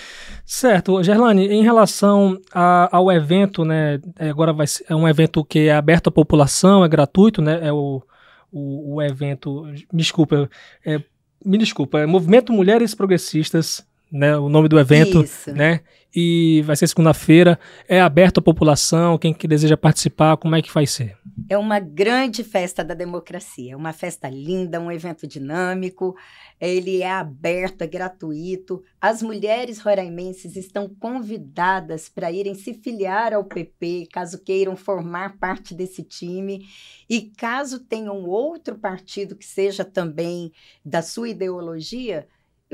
Certo, 0.45 1.02
Gerlane, 1.02 1.48
em 1.48 1.63
relação 1.63 2.39
a, 2.54 2.89
ao 2.95 3.12
evento, 3.12 3.63
né, 3.63 4.00
é, 4.19 4.30
agora 4.30 4.52
vai 4.52 4.67
ser, 4.67 4.86
é 4.89 4.95
um 4.95 5.08
evento 5.08 5.43
que 5.43 5.67
é 5.67 5.74
aberto 5.74 6.08
à 6.08 6.12
população, 6.12 6.84
é 6.84 6.89
gratuito, 6.89 7.41
né, 7.41 7.65
é 7.65 7.71
o, 7.71 8.04
o, 8.52 8.95
o 8.95 9.02
evento, 9.02 9.63
me 9.91 10.00
desculpa, 10.00 10.50
é, 10.86 11.02
me 11.45 11.58
desculpa, 11.58 12.00
é 12.00 12.06
Movimento 12.06 12.52
Mulheres 12.52 12.93
Progressistas 12.93 13.86
né? 14.11 14.37
O 14.37 14.49
nome 14.49 14.67
do 14.67 14.79
evento, 14.79 15.23
Isso. 15.23 15.51
né? 15.53 15.81
E 16.15 16.61
vai 16.65 16.75
ser 16.77 16.87
segunda-feira. 16.87 17.59
É 17.87 17.99
aberto 17.99 18.37
à 18.39 18.41
população, 18.41 19.17
quem 19.17 19.33
que 19.33 19.47
deseja 19.47 19.75
participar, 19.75 20.37
como 20.37 20.55
é 20.55 20.61
que 20.61 20.73
vai 20.73 20.87
ser? 20.87 21.17
É 21.49 21.57
uma 21.57 21.79
grande 21.79 22.41
festa 22.41 22.83
da 22.83 22.93
democracia, 22.93 23.75
uma 23.75 23.91
festa 23.91 24.29
linda, 24.29 24.79
um 24.79 24.89
evento 24.89 25.27
dinâmico. 25.27 26.15
Ele 26.59 27.01
é 27.01 27.11
aberto, 27.11 27.81
é 27.81 27.87
gratuito. 27.87 28.81
As 29.01 29.21
mulheres 29.21 29.79
roraimenses 29.79 30.55
estão 30.55 30.87
convidadas 30.87 32.07
para 32.07 32.31
irem 32.31 32.55
se 32.55 32.73
filiar 32.73 33.33
ao 33.33 33.43
PP, 33.43 34.07
caso 34.13 34.41
queiram 34.41 34.77
formar 34.77 35.37
parte 35.37 35.73
desse 35.73 36.01
time. 36.01 36.65
E 37.09 37.23
caso 37.37 37.79
tenham 37.79 38.23
outro 38.23 38.75
partido 38.75 39.35
que 39.35 39.45
seja 39.45 39.83
também 39.83 40.53
da 40.83 41.01
sua 41.01 41.27
ideologia, 41.27 42.25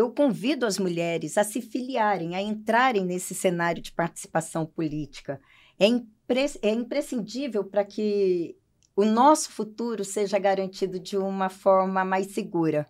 eu 0.02 0.12
convido 0.12 0.66
as 0.66 0.78
mulheres 0.78 1.38
a 1.38 1.44
se 1.44 1.62
filiarem, 1.62 2.36
a 2.36 2.42
entrarem 2.42 3.06
nesse 3.06 3.34
cenário 3.34 3.82
de 3.82 3.92
participação 3.92 4.66
política. 4.66 5.40
É, 5.80 5.86
impre 5.86 6.46
é 6.62 6.70
imprescindível 6.70 7.64
para 7.64 7.86
que 7.86 8.56
o 8.96 9.06
nosso 9.06 9.52
futuro 9.52 10.04
seja 10.04 10.40
garantido 10.40 11.00
de 11.00 11.18
uma 11.18 11.50
forma 11.50 12.04
mais 12.04 12.28
segura. 12.28 12.88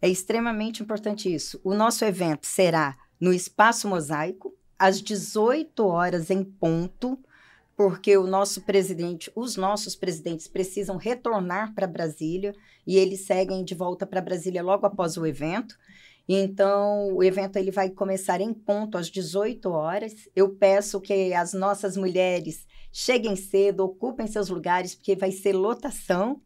É 0.00 0.08
extremamente 0.08 0.82
importante 0.82 1.32
isso. 1.32 1.60
O 1.64 1.74
nosso 1.74 2.04
evento 2.04 2.46
será 2.46 2.96
no 3.20 3.32
Espaço 3.32 3.88
Mosaico, 3.88 4.54
às 4.78 5.00
18 5.00 5.84
horas 5.86 6.30
em 6.30 6.44
ponto, 6.44 7.18
porque 7.76 8.16
o 8.16 8.26
nosso 8.26 8.62
presidente, 8.62 9.30
os 9.34 9.56
nossos 9.56 9.94
presidentes 9.94 10.48
precisam 10.48 10.96
retornar 10.96 11.74
para 11.74 11.86
Brasília 11.86 12.54
e 12.86 12.96
eles 12.96 13.20
seguem 13.20 13.64
de 13.64 13.74
volta 13.74 14.06
para 14.06 14.20
Brasília 14.20 14.62
logo 14.62 14.86
após 14.86 15.16
o 15.16 15.26
evento. 15.26 15.76
Então, 16.28 17.14
o 17.14 17.22
evento 17.22 17.56
ele 17.56 17.70
vai 17.70 17.88
começar 17.90 18.40
em 18.40 18.52
ponto 18.52 18.98
às 18.98 19.08
18 19.08 19.70
horas. 19.70 20.12
Eu 20.34 20.56
peço 20.56 21.00
que 21.00 21.32
as 21.32 21.52
nossas 21.52 21.96
mulheres 21.96 22.66
cheguem 22.92 23.36
cedo, 23.36 23.84
ocupem 23.84 24.26
seus 24.26 24.48
lugares, 24.48 24.94
porque 24.94 25.14
vai 25.14 25.30
ser 25.30 25.52
lotação. 25.52 26.40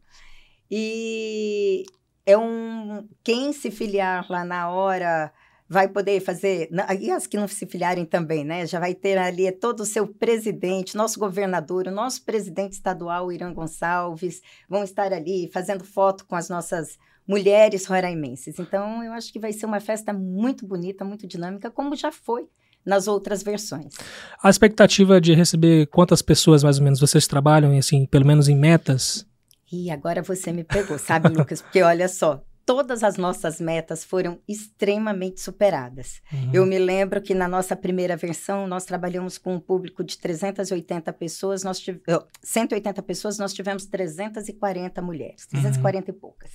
E 0.69 1.83
é 2.25 2.37
um 2.37 3.07
quem 3.23 3.51
se 3.53 3.71
filiar 3.71 4.25
lá 4.29 4.45
na 4.45 4.69
hora 4.69 5.33
vai 5.67 5.87
poder 5.87 6.19
fazer, 6.19 6.69
e 6.99 7.09
as 7.09 7.25
que 7.25 7.37
não 7.37 7.47
se 7.47 7.65
filiarem 7.65 8.03
também, 8.03 8.43
né? 8.43 8.67
Já 8.67 8.77
vai 8.77 8.93
ter 8.93 9.17
ali 9.17 9.49
todo 9.53 9.79
o 9.79 9.85
seu 9.85 10.05
presidente, 10.05 10.97
nosso 10.97 11.17
governador, 11.17 11.87
o 11.87 11.91
nosso 11.91 12.25
presidente 12.25 12.73
estadual, 12.73 13.31
Irã 13.31 13.53
Gonçalves, 13.53 14.41
vão 14.67 14.83
estar 14.83 15.13
ali 15.13 15.49
fazendo 15.53 15.85
foto 15.85 16.25
com 16.25 16.35
as 16.35 16.49
nossas 16.49 16.99
mulheres 17.27 17.85
roraimenses. 17.85 18.59
Então, 18.59 19.03
eu 19.03 19.11
acho 19.13 19.31
que 19.31 19.39
vai 19.39 19.53
ser 19.53 19.65
uma 19.65 19.79
festa 19.79 20.11
muito 20.13 20.65
bonita, 20.65 21.05
muito 21.05 21.27
dinâmica, 21.27 21.69
como 21.69 21.95
já 21.95 22.11
foi 22.11 22.47
nas 22.85 23.07
outras 23.07 23.43
versões. 23.43 23.93
A 24.41 24.49
expectativa 24.49 25.21
de 25.21 25.33
receber 25.33 25.87
quantas 25.87 26.21
pessoas 26.21 26.63
mais 26.63 26.77
ou 26.77 26.83
menos 26.83 26.99
vocês 26.99 27.27
trabalham, 27.27 27.77
assim, 27.77 28.05
pelo 28.05 28.25
menos 28.25 28.47
em 28.47 28.55
metas? 28.55 29.25
E 29.71 29.89
agora 29.89 30.21
você 30.21 30.51
me 30.51 30.63
pegou, 30.63 30.97
sabe, 30.97 31.29
Lucas? 31.33 31.61
Porque 31.61 31.81
olha 31.81 32.07
só, 32.07 32.43
todas 32.65 33.03
as 33.03 33.17
nossas 33.17 33.61
metas 33.61 34.03
foram 34.03 34.39
extremamente 34.47 35.41
superadas. 35.41 36.21
Uhum. 36.31 36.49
Eu 36.53 36.65
me 36.65 36.77
lembro 36.77 37.21
que 37.21 37.33
na 37.33 37.47
nossa 37.47 37.75
primeira 37.75 38.17
versão 38.17 38.67
nós 38.67 38.85
trabalhamos 38.85 39.37
com 39.37 39.55
um 39.55 39.59
público 39.59 40.03
de 40.03 40.17
380 40.17 41.11
pessoas, 41.13 41.63
nós 41.63 41.79
tive, 41.79 42.01
180 42.41 43.01
pessoas, 43.03 43.37
nós 43.37 43.53
tivemos 43.53 43.85
340 43.85 45.01
mulheres, 45.01 45.45
340 45.47 46.11
uhum. 46.11 46.17
e 46.17 46.19
poucas. 46.19 46.51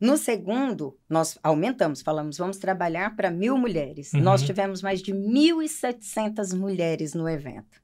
No 0.00 0.16
segundo, 0.16 0.96
nós 1.08 1.38
aumentamos, 1.42 2.02
falamos, 2.02 2.38
vamos 2.38 2.56
trabalhar 2.56 3.16
para 3.16 3.30
mil 3.30 3.58
mulheres. 3.58 4.12
Uhum. 4.12 4.20
Nós 4.20 4.42
tivemos 4.42 4.80
mais 4.80 5.02
de 5.02 5.12
1.700 5.12 6.56
mulheres 6.56 7.14
no 7.14 7.28
evento. 7.28 7.80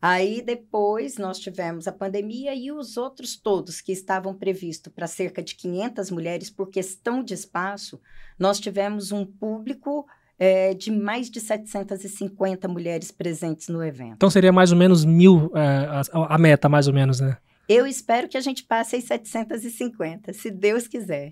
Aí 0.00 0.42
depois 0.42 1.16
nós 1.16 1.38
tivemos 1.38 1.88
a 1.88 1.92
pandemia 1.92 2.54
e 2.54 2.70
os 2.70 2.96
outros 2.98 3.36
todos 3.36 3.80
que 3.80 3.90
estavam 3.92 4.34
previstos 4.34 4.92
para 4.92 5.06
cerca 5.06 5.42
de 5.42 5.54
500 5.54 6.10
mulheres 6.10 6.50
por 6.50 6.68
questão 6.68 7.24
de 7.24 7.32
espaço, 7.32 7.98
nós 8.38 8.60
tivemos 8.60 9.12
um 9.12 9.24
público 9.24 10.06
é, 10.38 10.74
de 10.74 10.90
mais 10.90 11.30
de 11.30 11.40
750 11.40 12.68
mulheres 12.68 13.10
presentes 13.10 13.68
no 13.68 13.82
evento. 13.82 14.14
Então 14.16 14.28
seria 14.28 14.52
mais 14.52 14.72
ou 14.72 14.76
menos 14.76 15.04
mil 15.04 15.50
é, 15.54 15.86
a, 16.12 16.34
a 16.34 16.38
meta, 16.38 16.68
mais 16.68 16.86
ou 16.86 16.92
menos, 16.92 17.20
né? 17.20 17.38
Eu 17.68 17.86
espero 17.86 18.28
que 18.28 18.36
a 18.36 18.40
gente 18.40 18.62
passe 18.64 18.96
as 18.96 19.04
750, 19.04 20.32
se 20.32 20.50
Deus 20.50 20.86
quiser. 20.86 21.30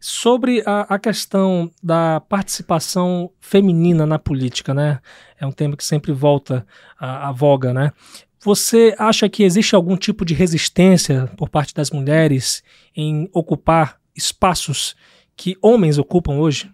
Sobre 0.00 0.62
a, 0.64 0.82
a, 0.82 0.98
questão 0.98 1.70
da 1.82 2.20
participação 2.20 3.30
feminina 3.40 4.06
na 4.06 4.18
política, 4.18 4.72
né? 4.72 5.00
É 5.38 5.46
um 5.46 5.52
tema 5.52 5.76
que 5.76 5.84
sempre 5.84 6.12
volta 6.12 6.66
à, 6.98 7.28
à 7.28 7.32
voga, 7.32 7.74
né? 7.74 7.92
Você 8.40 8.94
acha 8.98 9.28
que 9.28 9.42
existe 9.42 9.74
algum 9.74 9.96
tipo 9.96 10.24
de 10.24 10.32
resistência 10.32 11.26
por 11.36 11.48
parte 11.48 11.74
das 11.74 11.90
mulheres 11.90 12.62
em 12.94 13.28
ocupar 13.32 14.00
espaços 14.14 14.94
que 15.36 15.56
homens 15.60 15.98
ocupam 15.98 16.34
hoje? 16.38 16.72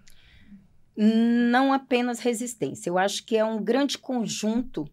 Não 0.96 1.72
apenas 1.72 2.20
resistência. 2.20 2.90
Eu 2.90 2.98
acho 2.98 3.24
que 3.24 3.36
é 3.36 3.44
um 3.44 3.62
grande 3.62 3.96
conjunto 3.96 4.86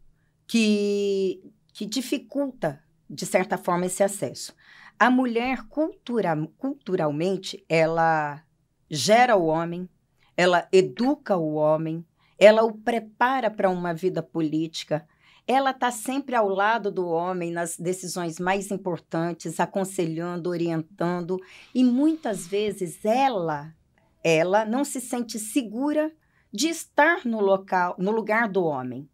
que, 0.48 1.42
que 1.74 1.86
dificulta 1.86 2.82
de 3.12 3.26
certa 3.26 3.58
forma, 3.58 3.86
esse 3.86 4.02
acesso. 4.02 4.56
A 4.98 5.12
mulher, 5.12 5.68
cultura, 5.68 6.34
culturalmente, 6.58 7.66
ela 7.68 8.42
gera 8.90 9.36
o 9.36 9.46
homem, 9.46 9.90
ela 10.38 10.68
educa 10.72 11.36
o 11.36 11.56
homem, 11.56 12.06
ela 12.40 12.64
o 12.64 12.74
prepara 12.74 13.52
para 13.52 13.70
uma 13.70 13.94
vida 13.94 14.24
política, 14.24 15.06
ela 15.46 15.72
está 15.72 15.92
sempre 15.92 16.36
ao 16.36 16.48
lado 16.48 16.90
do 16.90 17.06
homem 17.08 17.52
nas 17.52 17.78
decisões 17.78 18.40
mais 18.40 18.72
importantes, 18.72 19.60
aconselhando, 19.60 20.50
orientando, 20.50 21.38
e 21.76 21.84
muitas 21.84 22.48
vezes 22.48 23.04
ela, 23.04 23.76
ela 24.24 24.64
não 24.64 24.86
se 24.86 25.02
sente 25.02 25.38
segura 25.38 26.12
de 26.54 26.70
estar 26.70 27.26
no 27.26 27.42
local, 27.42 27.96
no 27.98 28.12
lugar 28.12 28.48
do 28.48 28.64
homem. 28.64 29.10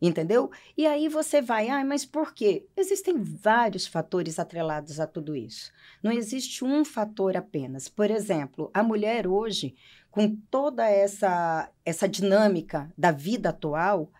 Entendeu? 0.00 0.50
E 0.76 0.86
aí 0.86 1.08
você 1.08 1.40
vai, 1.40 1.68
ah, 1.70 1.84
mas 1.84 2.04
por 2.04 2.34
quê? 2.34 2.66
Existem 2.76 3.22
vários 3.22 3.86
fatores 3.86 4.38
atrelados 4.38 5.00
a 5.00 5.06
tudo 5.06 5.34
isso. 5.34 5.72
Não 6.02 6.12
existe 6.12 6.64
um 6.64 6.84
fator 6.84 7.36
apenas. 7.36 7.88
Por 7.88 8.10
exemplo, 8.10 8.70
a 8.74 8.82
mulher 8.82 9.26
hoje, 9.26 9.74
com 10.10 10.36
toda 10.50 10.86
essa, 10.86 11.70
essa 11.84 12.06
dinâmica 12.06 12.92
da 12.96 13.10
vida 13.10 13.48
atual, 13.48 14.10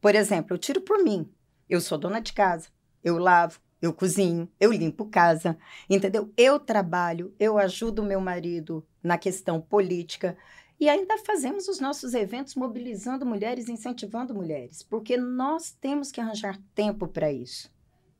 por 0.00 0.14
exemplo, 0.14 0.54
eu 0.54 0.58
tiro 0.58 0.82
por 0.82 1.02
mim. 1.02 1.26
Eu 1.68 1.80
sou 1.80 1.96
dona 1.96 2.20
de 2.20 2.34
casa, 2.34 2.68
eu 3.02 3.16
lavo, 3.16 3.58
eu 3.80 3.92
cozinho, 3.92 4.48
eu 4.60 4.72
limpo 4.72 5.06
casa, 5.06 5.56
entendeu? 5.88 6.32
Eu 6.36 6.58
trabalho, 6.58 7.34
eu 7.38 7.58
ajudo 7.58 8.02
meu 8.02 8.20
marido 8.20 8.86
na 9.02 9.18
questão 9.18 9.60
política. 9.60 10.36
E 10.78 10.88
ainda 10.88 11.16
fazemos 11.18 11.68
os 11.68 11.78
nossos 11.78 12.14
eventos 12.14 12.54
mobilizando 12.54 13.24
mulheres, 13.24 13.68
incentivando 13.68 14.34
mulheres, 14.34 14.82
porque 14.82 15.16
nós 15.16 15.70
temos 15.70 16.10
que 16.10 16.20
arranjar 16.20 16.58
tempo 16.74 17.06
para 17.06 17.32
isso, 17.32 17.70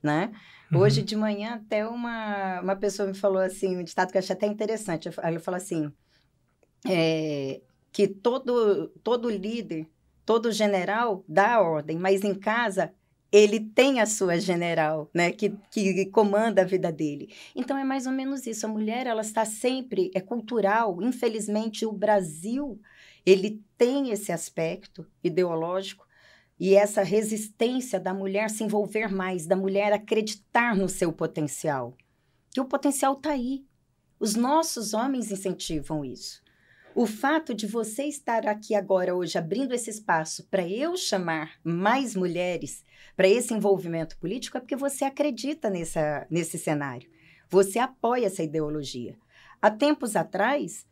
né? 0.01 0.31
Uhum. 0.71 0.79
Hoje 0.79 1.01
de 1.01 1.15
manhã 1.15 1.55
até 1.55 1.85
uma, 1.85 2.61
uma 2.61 2.75
pessoa 2.75 3.07
me 3.07 3.13
falou 3.13 3.41
assim, 3.41 3.77
um 3.77 3.83
ditado 3.83 4.11
que 4.11 4.17
eu 4.17 4.19
achei 4.19 4.35
até 4.35 4.47
interessante, 4.47 5.09
ela 5.21 5.39
falou 5.39 5.57
assim, 5.57 5.91
é, 6.87 7.61
que 7.91 8.07
todo, 8.07 8.87
todo 9.03 9.29
líder, 9.29 9.87
todo 10.25 10.51
general 10.51 11.23
dá 11.27 11.61
ordem, 11.61 11.97
mas 11.97 12.23
em 12.23 12.33
casa 12.33 12.93
ele 13.31 13.59
tem 13.59 13.99
a 13.99 14.05
sua 14.05 14.39
general, 14.39 15.09
né, 15.13 15.31
que, 15.31 15.53
que 15.71 16.05
comanda 16.05 16.61
a 16.61 16.65
vida 16.65 16.91
dele. 16.91 17.33
Então 17.55 17.77
é 17.77 17.83
mais 17.83 18.05
ou 18.05 18.13
menos 18.13 18.45
isso. 18.47 18.65
A 18.65 18.69
mulher, 18.69 19.07
ela 19.07 19.21
está 19.21 19.43
sempre 19.45 20.11
é 20.13 20.21
cultural. 20.21 21.01
Infelizmente, 21.01 21.85
o 21.85 21.91
Brasil 21.91 22.79
ele 23.25 23.61
tem 23.77 24.11
esse 24.11 24.31
aspecto 24.31 25.05
ideológico 25.23 26.05
e 26.59 26.75
essa 26.75 27.03
resistência 27.03 27.99
da 27.99 28.13
mulher 28.13 28.49
se 28.49 28.63
envolver 28.63 29.11
mais, 29.11 29.45
da 29.45 29.55
mulher 29.55 29.91
acreditar 29.91 30.75
no 30.75 30.87
seu 30.87 31.11
potencial. 31.11 31.97
Que 32.53 32.61
o 32.61 32.65
potencial 32.65 33.13
está 33.13 33.31
aí. 33.31 33.65
Os 34.17 34.35
nossos 34.35 34.93
homens 34.93 35.31
incentivam 35.31 36.05
isso. 36.05 36.41
O 36.95 37.05
fato 37.05 37.53
de 37.53 37.67
você 37.67 38.03
estar 38.03 38.47
aqui 38.47 38.73
agora 38.73 39.13
hoje 39.13 39.37
abrindo 39.37 39.73
esse 39.73 39.89
espaço 39.89 40.47
para 40.49 40.65
eu 40.65 40.95
chamar 40.95 41.59
mais 41.61 42.15
mulheres 42.15 42.85
para 43.17 43.27
esse 43.27 43.53
envolvimento 43.53 44.17
político 44.17 44.55
é 44.55 44.61
porque 44.61 44.77
você 44.77 45.03
acredita 45.03 45.69
nessa, 45.69 46.25
nesse 46.31 46.57
cenário. 46.57 47.09
Você 47.49 47.79
apoia 47.79 48.27
essa 48.27 48.41
ideologia. 48.41 49.17
Há 49.61 49.69
tempos 49.69 50.15
atrás, 50.15 50.85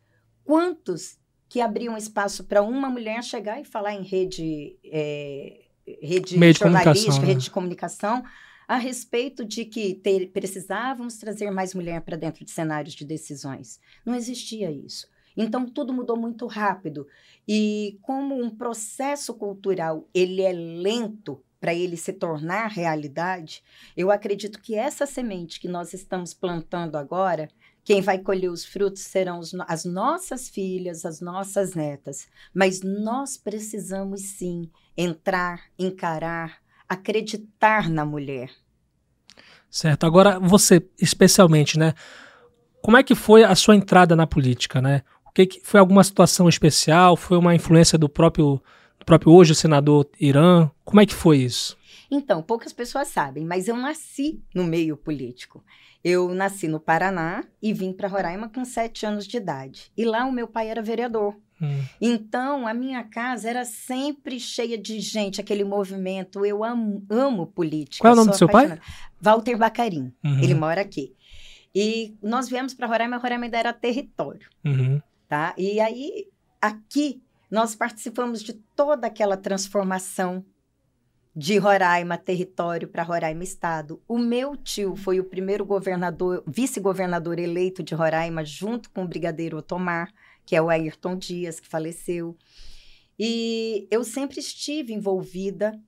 quantos 0.44 1.18
que 1.48 1.62
abriam 1.62 1.96
espaço 1.96 2.44
para 2.44 2.60
uma 2.60 2.90
mulher 2.90 3.24
chegar 3.24 3.58
e 3.58 3.64
falar 3.64 3.94
em 3.94 4.02
rede, 4.02 4.78
é, 4.84 5.62
rede 6.02 6.36
jornalística, 6.52 7.18
né? 7.18 7.28
rede 7.28 7.44
de 7.44 7.50
comunicação, 7.50 8.22
a 8.68 8.76
respeito 8.76 9.42
de 9.42 9.64
que 9.64 9.94
ter, 9.94 10.30
precisávamos 10.32 11.16
trazer 11.16 11.50
mais 11.50 11.72
mulher 11.72 12.02
para 12.02 12.18
dentro 12.18 12.44
de 12.44 12.50
cenários 12.50 12.94
de 12.94 13.06
decisões. 13.06 13.80
Não 14.04 14.14
existia 14.14 14.70
isso. 14.70 15.13
Então 15.36 15.66
tudo 15.66 15.92
mudou 15.92 16.16
muito 16.16 16.46
rápido. 16.46 17.06
E 17.46 17.98
como 18.02 18.40
um 18.40 18.50
processo 18.50 19.34
cultural, 19.34 20.08
ele 20.14 20.42
é 20.42 20.52
lento 20.52 21.42
para 21.64 21.72
ele 21.72 21.96
se 21.96 22.12
tornar 22.12 22.66
realidade, 22.66 23.64
eu 23.96 24.10
acredito 24.10 24.60
que 24.60 24.74
essa 24.74 25.06
semente 25.06 25.58
que 25.58 25.66
nós 25.66 25.94
estamos 25.94 26.34
plantando 26.34 26.96
agora, 26.96 27.48
quem 27.82 28.02
vai 28.02 28.18
colher 28.18 28.50
os 28.50 28.66
frutos 28.66 29.00
serão 29.00 29.38
os, 29.38 29.54
as 29.66 29.86
nossas 29.86 30.46
filhas, 30.46 31.06
as 31.06 31.22
nossas 31.22 31.74
netas. 31.74 32.28
Mas 32.52 32.82
nós 32.82 33.38
precisamos 33.38 34.20
sim 34.20 34.70
entrar, 34.94 35.62
encarar, 35.78 36.58
acreditar 36.86 37.88
na 37.88 38.04
mulher. 38.04 38.50
Certo. 39.70 40.04
Agora, 40.04 40.38
você, 40.38 40.86
especialmente, 41.00 41.78
né? 41.78 41.94
Como 42.82 42.98
é 42.98 43.02
que 43.02 43.14
foi 43.14 43.42
a 43.42 43.54
sua 43.54 43.74
entrada 43.74 44.14
na 44.14 44.26
política, 44.26 44.82
né? 44.82 45.02
O 45.34 45.36
que, 45.42 45.46
que 45.46 45.60
foi 45.64 45.80
alguma 45.80 46.04
situação 46.04 46.48
especial? 46.48 47.16
Foi 47.16 47.36
uma 47.36 47.56
influência 47.56 47.98
do 47.98 48.08
próprio, 48.08 48.62
do 49.00 49.04
próprio 49.04 49.32
hoje 49.32 49.52
senador 49.52 50.08
Irã? 50.20 50.70
Como 50.84 51.00
é 51.00 51.06
que 51.06 51.12
foi 51.12 51.38
isso? 51.38 51.76
Então, 52.08 52.40
poucas 52.40 52.72
pessoas 52.72 53.08
sabem, 53.08 53.44
mas 53.44 53.66
eu 53.66 53.76
nasci 53.76 54.40
no 54.54 54.62
meio 54.62 54.96
político. 54.96 55.64
Eu 56.04 56.32
nasci 56.32 56.68
no 56.68 56.78
Paraná 56.78 57.42
e 57.60 57.72
vim 57.72 57.92
para 57.92 58.06
Roraima 58.06 58.48
com 58.48 58.64
sete 58.64 59.06
anos 59.06 59.26
de 59.26 59.36
idade. 59.36 59.90
E 59.96 60.04
lá 60.04 60.24
o 60.24 60.30
meu 60.30 60.46
pai 60.46 60.68
era 60.68 60.80
vereador. 60.80 61.34
Hum. 61.60 61.82
Então, 62.00 62.64
a 62.64 62.72
minha 62.72 63.02
casa 63.02 63.50
era 63.50 63.64
sempre 63.64 64.38
cheia 64.38 64.78
de 64.78 65.00
gente, 65.00 65.40
aquele 65.40 65.64
movimento. 65.64 66.46
Eu 66.46 66.62
amo, 66.62 67.04
amo 67.10 67.48
política. 67.48 68.04
Qual 68.04 68.12
é 68.12 68.14
o 68.14 68.16
nome 68.16 68.30
do 68.30 68.36
seu 68.36 68.48
pai? 68.48 68.78
Walter 69.20 69.56
Bacarim. 69.56 70.12
Uhum. 70.22 70.38
Ele 70.40 70.54
mora 70.54 70.80
aqui. 70.80 71.12
E 71.74 72.14
nós 72.22 72.48
viemos 72.48 72.72
para 72.72 72.86
Roraima, 72.86 73.16
Roraima 73.16 73.46
ainda 73.46 73.58
era 73.58 73.72
território. 73.72 74.48
Uhum. 74.64 75.02
Tá? 75.28 75.54
E 75.56 75.80
aí, 75.80 76.28
aqui, 76.60 77.22
nós 77.50 77.74
participamos 77.74 78.42
de 78.42 78.52
toda 78.52 79.06
aquela 79.06 79.36
transformação 79.36 80.44
de 81.36 81.58
Roraima 81.58 82.16
território 82.16 82.86
para 82.86 83.02
Roraima 83.02 83.42
estado. 83.42 84.00
O 84.06 84.18
meu 84.18 84.56
tio 84.56 84.94
foi 84.94 85.18
o 85.18 85.24
primeiro 85.24 85.64
governador, 85.64 86.44
vice-governador 86.46 87.38
eleito 87.38 87.82
de 87.82 87.94
Roraima, 87.94 88.44
junto 88.44 88.88
com 88.90 89.02
o 89.02 89.08
brigadeiro 89.08 89.58
Otomar 89.58 90.12
que 90.44 90.54
é 90.54 90.62
o 90.62 90.68
Ayrton 90.68 91.16
Dias, 91.16 91.58
que 91.58 91.68
faleceu. 91.68 92.36
E 93.18 93.86
eu 93.90 94.04
sempre 94.04 94.40
estive 94.40 94.92
envolvida 94.92 95.80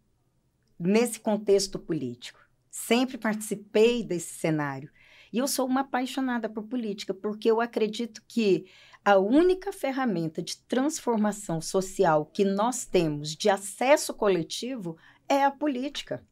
nesse 0.79 1.20
contexto 1.20 1.79
político. 1.79 2.38
Sempre 2.70 3.18
participei 3.18 4.03
desse 4.03 4.35
cenário. 4.35 4.90
E 5.33 5.38
eu 5.38 5.49
sou 5.49 5.66
uma 5.66 5.81
apaixonada 5.81 6.49
por 6.49 6.64
política, 6.64 7.12
porque 7.12 7.51
eu 7.51 7.61
acredito 7.61 8.22
que 8.29 8.66
a 9.07 9.16
única 9.19 9.73
ferramenta 9.73 10.42
de 10.42 10.57
transformação 10.62 11.61
social 11.61 12.27
que 12.27 12.45
nós 12.45 12.85
temos 12.85 13.37
de 13.37 13.49
acesso 13.49 14.12
coletivo 14.12 14.97
é 15.29 15.45
a 15.45 15.51
política. 15.53 16.27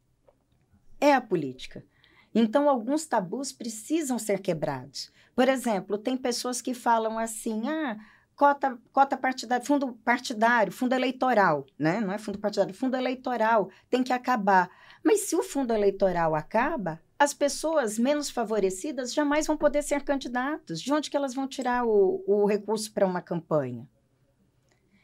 É 0.99 1.13
a 1.13 1.21
política. 1.21 1.85
Então, 2.33 2.67
alguns 2.67 3.05
tabus 3.05 3.53
precisam 3.53 4.19
ser 4.19 4.41
quebrados. 4.41 5.09
Por 5.33 5.47
exemplo, 5.47 5.97
tem 5.97 6.17
pessoas 6.17 6.61
que 6.61 6.73
falam 6.73 7.17
assim: 7.17 7.65
ah, 7.69 7.97
cota, 8.35 8.77
cota 8.91 9.15
partidária, 9.15 9.65
fundo 9.65 9.93
partidário, 10.03 10.73
fundo 10.73 10.93
eleitoral, 10.93 11.65
né? 11.79 12.01
Não 12.01 12.11
é 12.11 12.17
fundo 12.17 12.39
partidário, 12.39 12.75
fundo 12.75 12.97
eleitoral 12.97 13.69
tem 13.89 14.03
que 14.03 14.11
acabar. 14.11 14.69
Mas 15.05 15.21
se 15.21 15.35
o 15.35 15.43
fundo 15.43 15.71
eleitoral 15.71 16.33
acaba, 16.33 16.99
as 17.19 17.31
pessoas 17.31 17.99
menos 17.99 18.31
favorecidas 18.31 19.13
jamais 19.13 19.45
vão 19.45 19.55
poder 19.55 19.83
ser 19.83 20.01
candidatos. 20.01 20.81
De 20.81 20.91
onde 20.91 21.11
que 21.11 21.15
elas 21.15 21.35
vão 21.35 21.47
tirar 21.47 21.85
o, 21.85 22.23
o 22.25 22.47
recurso 22.47 22.91
para 22.91 23.05
uma 23.05 23.21
campanha? 23.21 23.87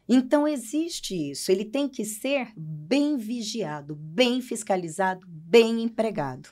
Então 0.09 0.47
existe 0.47 1.13
isso. 1.29 1.51
Ele 1.51 1.63
tem 1.63 1.87
que 1.87 2.03
ser 2.03 2.51
bem 2.57 3.15
vigiado, 3.15 3.95
bem 3.95 4.41
fiscalizado, 4.41 5.27
bem 5.27 5.83
empregado. 5.83 6.49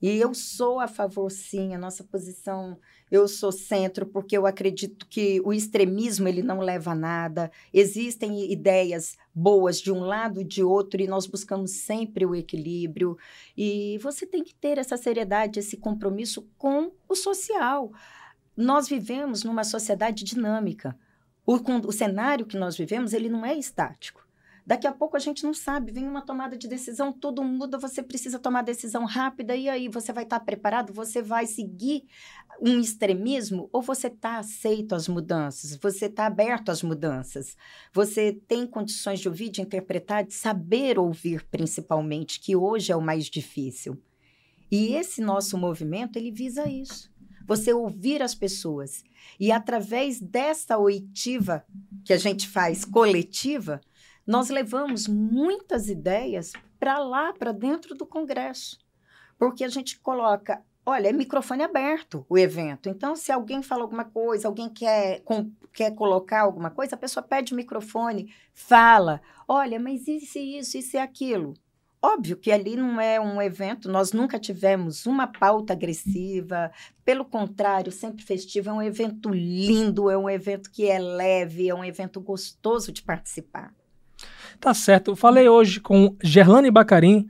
E 0.00 0.08
eu 0.16 0.32
sou 0.32 0.80
a 0.80 0.88
favor, 0.88 1.30
sim, 1.30 1.74
a 1.74 1.78
nossa 1.78 2.02
posição, 2.02 2.78
eu 3.10 3.26
sou 3.26 3.50
centro, 3.50 4.06
porque 4.06 4.36
eu 4.36 4.46
acredito 4.46 5.06
que 5.06 5.40
o 5.44 5.52
extremismo 5.52 6.28
ele 6.28 6.42
não 6.42 6.60
leva 6.60 6.92
a 6.92 6.94
nada. 6.94 7.50
Existem 7.72 8.50
ideias 8.52 9.18
boas 9.34 9.80
de 9.80 9.90
um 9.90 10.00
lado 10.00 10.40
e 10.40 10.44
de 10.44 10.62
outro, 10.62 11.02
e 11.02 11.08
nós 11.08 11.26
buscamos 11.26 11.72
sempre 11.72 12.24
o 12.24 12.34
equilíbrio. 12.34 13.18
E 13.56 13.98
você 13.98 14.24
tem 14.24 14.44
que 14.44 14.54
ter 14.54 14.78
essa 14.78 14.96
seriedade, 14.96 15.58
esse 15.58 15.76
compromisso 15.76 16.46
com 16.56 16.92
o 17.08 17.14
social. 17.16 17.92
Nós 18.56 18.88
vivemos 18.88 19.42
numa 19.42 19.64
sociedade 19.64 20.22
dinâmica. 20.22 20.96
O, 21.44 21.54
o 21.88 21.92
cenário 21.92 22.46
que 22.46 22.56
nós 22.56 22.76
vivemos, 22.76 23.12
ele 23.12 23.28
não 23.28 23.44
é 23.44 23.54
estático. 23.56 24.19
Daqui 24.70 24.86
a 24.86 24.92
pouco 24.92 25.16
a 25.16 25.18
gente 25.18 25.42
não 25.42 25.52
sabe, 25.52 25.90
vem 25.90 26.06
uma 26.06 26.22
tomada 26.22 26.56
de 26.56 26.68
decisão, 26.68 27.12
tudo 27.12 27.42
muda, 27.42 27.76
você 27.76 28.04
precisa 28.04 28.38
tomar 28.38 28.62
decisão 28.62 29.04
rápida, 29.04 29.56
e 29.56 29.68
aí 29.68 29.88
você 29.88 30.12
vai 30.12 30.22
estar 30.22 30.38
tá 30.38 30.44
preparado? 30.44 30.92
Você 30.92 31.20
vai 31.20 31.44
seguir 31.44 32.04
um 32.62 32.78
extremismo 32.78 33.68
ou 33.72 33.82
você 33.82 34.06
está 34.06 34.38
aceito 34.38 34.94
às 34.94 35.08
mudanças? 35.08 35.74
Você 35.74 36.06
está 36.06 36.26
aberto 36.26 36.68
às 36.68 36.84
mudanças? 36.84 37.56
Você 37.92 38.40
tem 38.46 38.64
condições 38.64 39.18
de 39.18 39.26
ouvir, 39.26 39.48
de 39.48 39.60
interpretar, 39.60 40.24
de 40.24 40.34
saber 40.34 41.00
ouvir, 41.00 41.44
principalmente, 41.50 42.38
que 42.38 42.54
hoje 42.54 42.92
é 42.92 42.96
o 42.96 43.02
mais 43.02 43.24
difícil. 43.24 44.00
E 44.70 44.94
esse 44.94 45.20
nosso 45.20 45.58
movimento, 45.58 46.16
ele 46.16 46.30
visa 46.30 46.68
isso. 46.68 47.10
Você 47.44 47.72
ouvir 47.72 48.22
as 48.22 48.36
pessoas. 48.36 49.02
E 49.40 49.50
através 49.50 50.20
dessa 50.20 50.78
oitiva 50.78 51.64
que 52.04 52.12
a 52.12 52.16
gente 52.16 52.46
faz 52.46 52.84
coletiva, 52.84 53.80
nós 54.30 54.48
levamos 54.48 55.08
muitas 55.08 55.88
ideias 55.88 56.52
para 56.78 57.00
lá, 57.00 57.32
para 57.32 57.50
dentro 57.50 57.96
do 57.96 58.06
Congresso, 58.06 58.78
porque 59.36 59.64
a 59.64 59.68
gente 59.68 59.98
coloca, 59.98 60.62
olha, 60.86 61.08
é 61.08 61.12
microfone 61.12 61.64
aberto 61.64 62.24
o 62.28 62.38
evento. 62.38 62.88
Então, 62.88 63.16
se 63.16 63.32
alguém 63.32 63.60
fala 63.60 63.82
alguma 63.82 64.04
coisa, 64.04 64.46
alguém 64.46 64.68
quer, 64.68 65.20
com, 65.22 65.50
quer 65.72 65.96
colocar 65.96 66.42
alguma 66.42 66.70
coisa, 66.70 66.94
a 66.94 66.98
pessoa 66.98 67.24
pede 67.24 67.52
o 67.52 67.56
microfone, 67.56 68.32
fala, 68.54 69.20
olha, 69.48 69.80
mas 69.80 70.06
isso, 70.06 70.38
isso, 70.38 70.78
isso 70.78 70.96
e 70.96 71.00
aquilo. 71.00 71.54
Óbvio 72.00 72.36
que 72.36 72.52
ali 72.52 72.76
não 72.76 73.00
é 73.00 73.20
um 73.20 73.42
evento, 73.42 73.90
nós 73.90 74.12
nunca 74.12 74.38
tivemos 74.38 75.06
uma 75.06 75.26
pauta 75.26 75.72
agressiva, 75.72 76.70
pelo 77.04 77.24
contrário, 77.24 77.90
sempre 77.90 78.22
festivo, 78.22 78.70
é 78.70 78.72
um 78.72 78.80
evento 78.80 79.28
lindo, 79.28 80.08
é 80.08 80.16
um 80.16 80.30
evento 80.30 80.70
que 80.70 80.88
é 80.88 81.00
leve, 81.00 81.68
é 81.68 81.74
um 81.74 81.84
evento 81.84 82.20
gostoso 82.20 82.92
de 82.92 83.02
participar. 83.02 83.74
Tá 84.58 84.74
certo. 84.74 85.12
Eu 85.12 85.16
falei 85.16 85.48
hoje 85.48 85.80
com 85.80 86.16
Gerlane 86.22 86.70
Bacarim, 86.70 87.26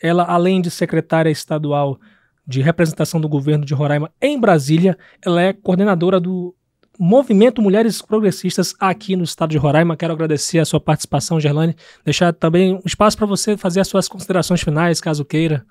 ela, 0.00 0.24
além 0.24 0.60
de 0.60 0.70
secretária 0.70 1.30
estadual 1.30 1.98
de 2.46 2.60
representação 2.60 3.20
do 3.20 3.28
governo 3.28 3.64
de 3.64 3.74
Roraima 3.74 4.10
em 4.20 4.38
Brasília, 4.38 4.98
ela 5.24 5.40
é 5.40 5.52
coordenadora 5.52 6.18
do 6.18 6.54
Movimento 6.98 7.62
Mulheres 7.62 8.02
Progressistas 8.02 8.74
aqui 8.78 9.16
no 9.16 9.24
estado 9.24 9.50
de 9.50 9.56
Roraima. 9.56 9.96
Quero 9.96 10.12
agradecer 10.12 10.58
a 10.58 10.64
sua 10.64 10.80
participação, 10.80 11.40
Gerlane. 11.40 11.74
Deixar 12.04 12.32
também 12.32 12.74
um 12.74 12.82
espaço 12.84 13.16
para 13.16 13.26
você 13.26 13.56
fazer 13.56 13.80
as 13.80 13.88
suas 13.88 14.08
considerações 14.08 14.60
finais, 14.60 15.00
caso 15.00 15.24
queira. 15.24 15.64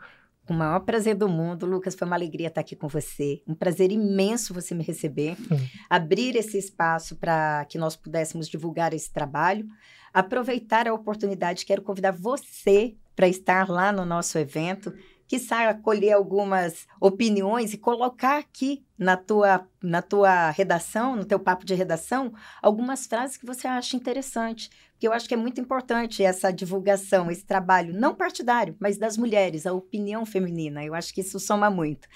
Com 0.48 0.56
o 0.56 0.58
maior 0.58 0.80
prazer 0.80 1.14
do 1.14 1.30
mundo, 1.30 1.68
Lucas. 1.68 1.94
Foi 1.94 2.08
uma 2.08 2.16
alegria 2.16 2.48
estar 2.48 2.62
aqui 2.62 2.76
com 2.76 2.88
você. 2.88 3.44
Um 3.48 3.54
prazer 3.54 3.92
imenso 3.92 4.56
você 4.56 4.74
me 4.74 4.84
receber. 4.84 5.38
Hum. 5.52 5.58
Abrir 5.88 6.36
esse 6.36 6.58
espaço 6.58 7.16
para 7.16 7.64
que 7.66 7.78
nós 7.78 7.96
pudéssemos 7.96 8.48
divulgar 8.48 8.92
esse 8.92 9.14
trabalho 9.14 9.68
aproveitar 10.14 10.88
a 10.88 10.94
oportunidade, 10.94 11.66
quero 11.66 11.82
convidar 11.82 12.12
você 12.12 12.96
para 13.16 13.28
estar 13.28 13.70
lá 13.70 13.92
no 13.92 14.06
nosso 14.06 14.38
evento, 14.38 14.94
que 15.28 15.38
saia 15.38 15.76
colher 15.76 16.14
algumas 16.14 16.88
opiniões 17.00 17.72
e 17.74 17.78
colocar 17.78 18.40
aqui 18.40 18.84
na 18.98 19.16
tua, 19.16 19.68
na 19.84 20.02
tua 20.02 20.50
redação, 20.50 21.16
no 21.16 21.24
teu 21.24 21.40
papo 21.40 21.66
de 21.66 21.76
redação, 21.76 22.34
algumas 22.62 23.06
frases 23.06 23.38
que 23.38 23.46
você 23.46 23.68
acha 23.68 23.96
interessante. 23.96 24.70
Porque 24.92 25.08
eu 25.08 25.14
acho 25.14 25.28
que 25.28 25.34
é 25.34 25.38
muito 25.38 25.62
importante 25.62 26.24
essa 26.24 26.52
divulgação, 26.52 27.30
esse 27.30 27.46
trabalho, 27.46 27.94
não 27.94 28.16
partidário, 28.16 28.76
mas 28.80 28.98
das 28.98 29.18
mulheres, 29.18 29.68
a 29.68 29.74
opinião 29.74 30.26
feminina. 30.26 30.84
Eu 30.84 30.96
acho 30.96 31.14
que 31.14 31.22
isso 31.22 31.40
soma 31.40 31.70
muito. 31.70 32.08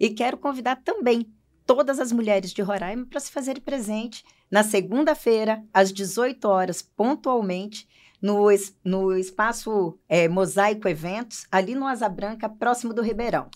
E 0.00 0.10
quero 0.10 0.38
convidar 0.38 0.76
também 0.76 1.30
todas 1.66 2.00
as 2.00 2.10
mulheres 2.10 2.52
de 2.52 2.62
Roraima 2.62 3.06
para 3.06 3.20
se 3.20 3.30
fazerem 3.30 3.62
presente 3.62 4.24
na 4.52 4.62
segunda-feira, 4.62 5.62
às 5.72 5.90
18 5.90 6.46
horas, 6.46 6.82
pontualmente, 6.82 7.88
no, 8.20 8.46
no 8.84 9.16
espaço 9.16 9.98
é, 10.06 10.28
Mosaico 10.28 10.86
Eventos, 10.86 11.46
ali 11.50 11.74
no 11.74 11.86
Asa 11.86 12.08
Branca, 12.08 12.50
próximo 12.50 12.92
do 12.92 13.02
Ribeirão. 13.02 13.46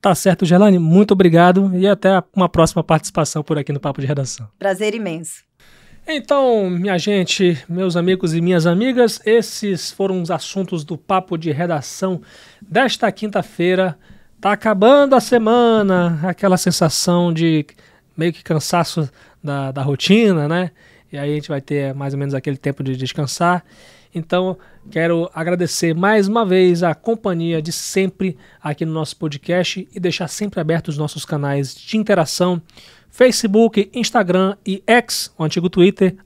Tá 0.00 0.12
certo, 0.12 0.44
Gelane, 0.44 0.78
muito 0.78 1.12
obrigado 1.12 1.70
e 1.74 1.86
até 1.86 2.22
uma 2.34 2.48
próxima 2.48 2.82
participação 2.82 3.44
por 3.44 3.56
aqui 3.56 3.72
no 3.72 3.78
Papo 3.78 4.00
de 4.00 4.08
Redação. 4.08 4.48
Prazer 4.58 4.92
imenso. 4.92 5.44
Então, 6.06 6.68
minha 6.68 6.98
gente, 6.98 7.62
meus 7.68 7.96
amigos 7.96 8.34
e 8.34 8.40
minhas 8.40 8.66
amigas, 8.66 9.20
esses 9.24 9.92
foram 9.92 10.20
os 10.20 10.30
assuntos 10.30 10.84
do 10.84 10.98
Papo 10.98 11.38
de 11.38 11.52
Redação 11.52 12.20
desta 12.60 13.10
quinta-feira. 13.12 13.96
Tá 14.40 14.52
acabando 14.52 15.14
a 15.14 15.20
semana, 15.20 16.18
aquela 16.24 16.56
sensação 16.56 17.32
de 17.32 17.64
meio 18.16 18.32
que 18.32 18.42
cansaço 18.42 19.08
da, 19.42 19.72
da 19.72 19.82
rotina, 19.82 20.48
né? 20.48 20.70
E 21.12 21.18
aí 21.18 21.32
a 21.32 21.34
gente 21.34 21.48
vai 21.48 21.60
ter 21.60 21.94
mais 21.94 22.14
ou 22.14 22.18
menos 22.18 22.34
aquele 22.34 22.56
tempo 22.56 22.82
de 22.82 22.96
descansar. 22.96 23.64
Então, 24.14 24.58
quero 24.90 25.30
agradecer 25.32 25.94
mais 25.94 26.26
uma 26.26 26.44
vez 26.44 26.82
a 26.82 26.94
companhia 26.94 27.62
de 27.62 27.70
sempre 27.70 28.36
aqui 28.60 28.84
no 28.84 28.92
nosso 28.92 29.16
podcast 29.16 29.88
e 29.92 30.00
deixar 30.00 30.28
sempre 30.28 30.60
abertos 30.60 30.94
os 30.94 30.98
nossos 30.98 31.24
canais 31.24 31.74
de 31.74 31.96
interação. 31.96 32.60
Facebook, 33.08 33.90
Instagram 33.92 34.56
e 34.64 34.82
X, 34.86 35.32
o 35.36 35.44
antigo 35.44 35.68
Twitter, 35.68 36.16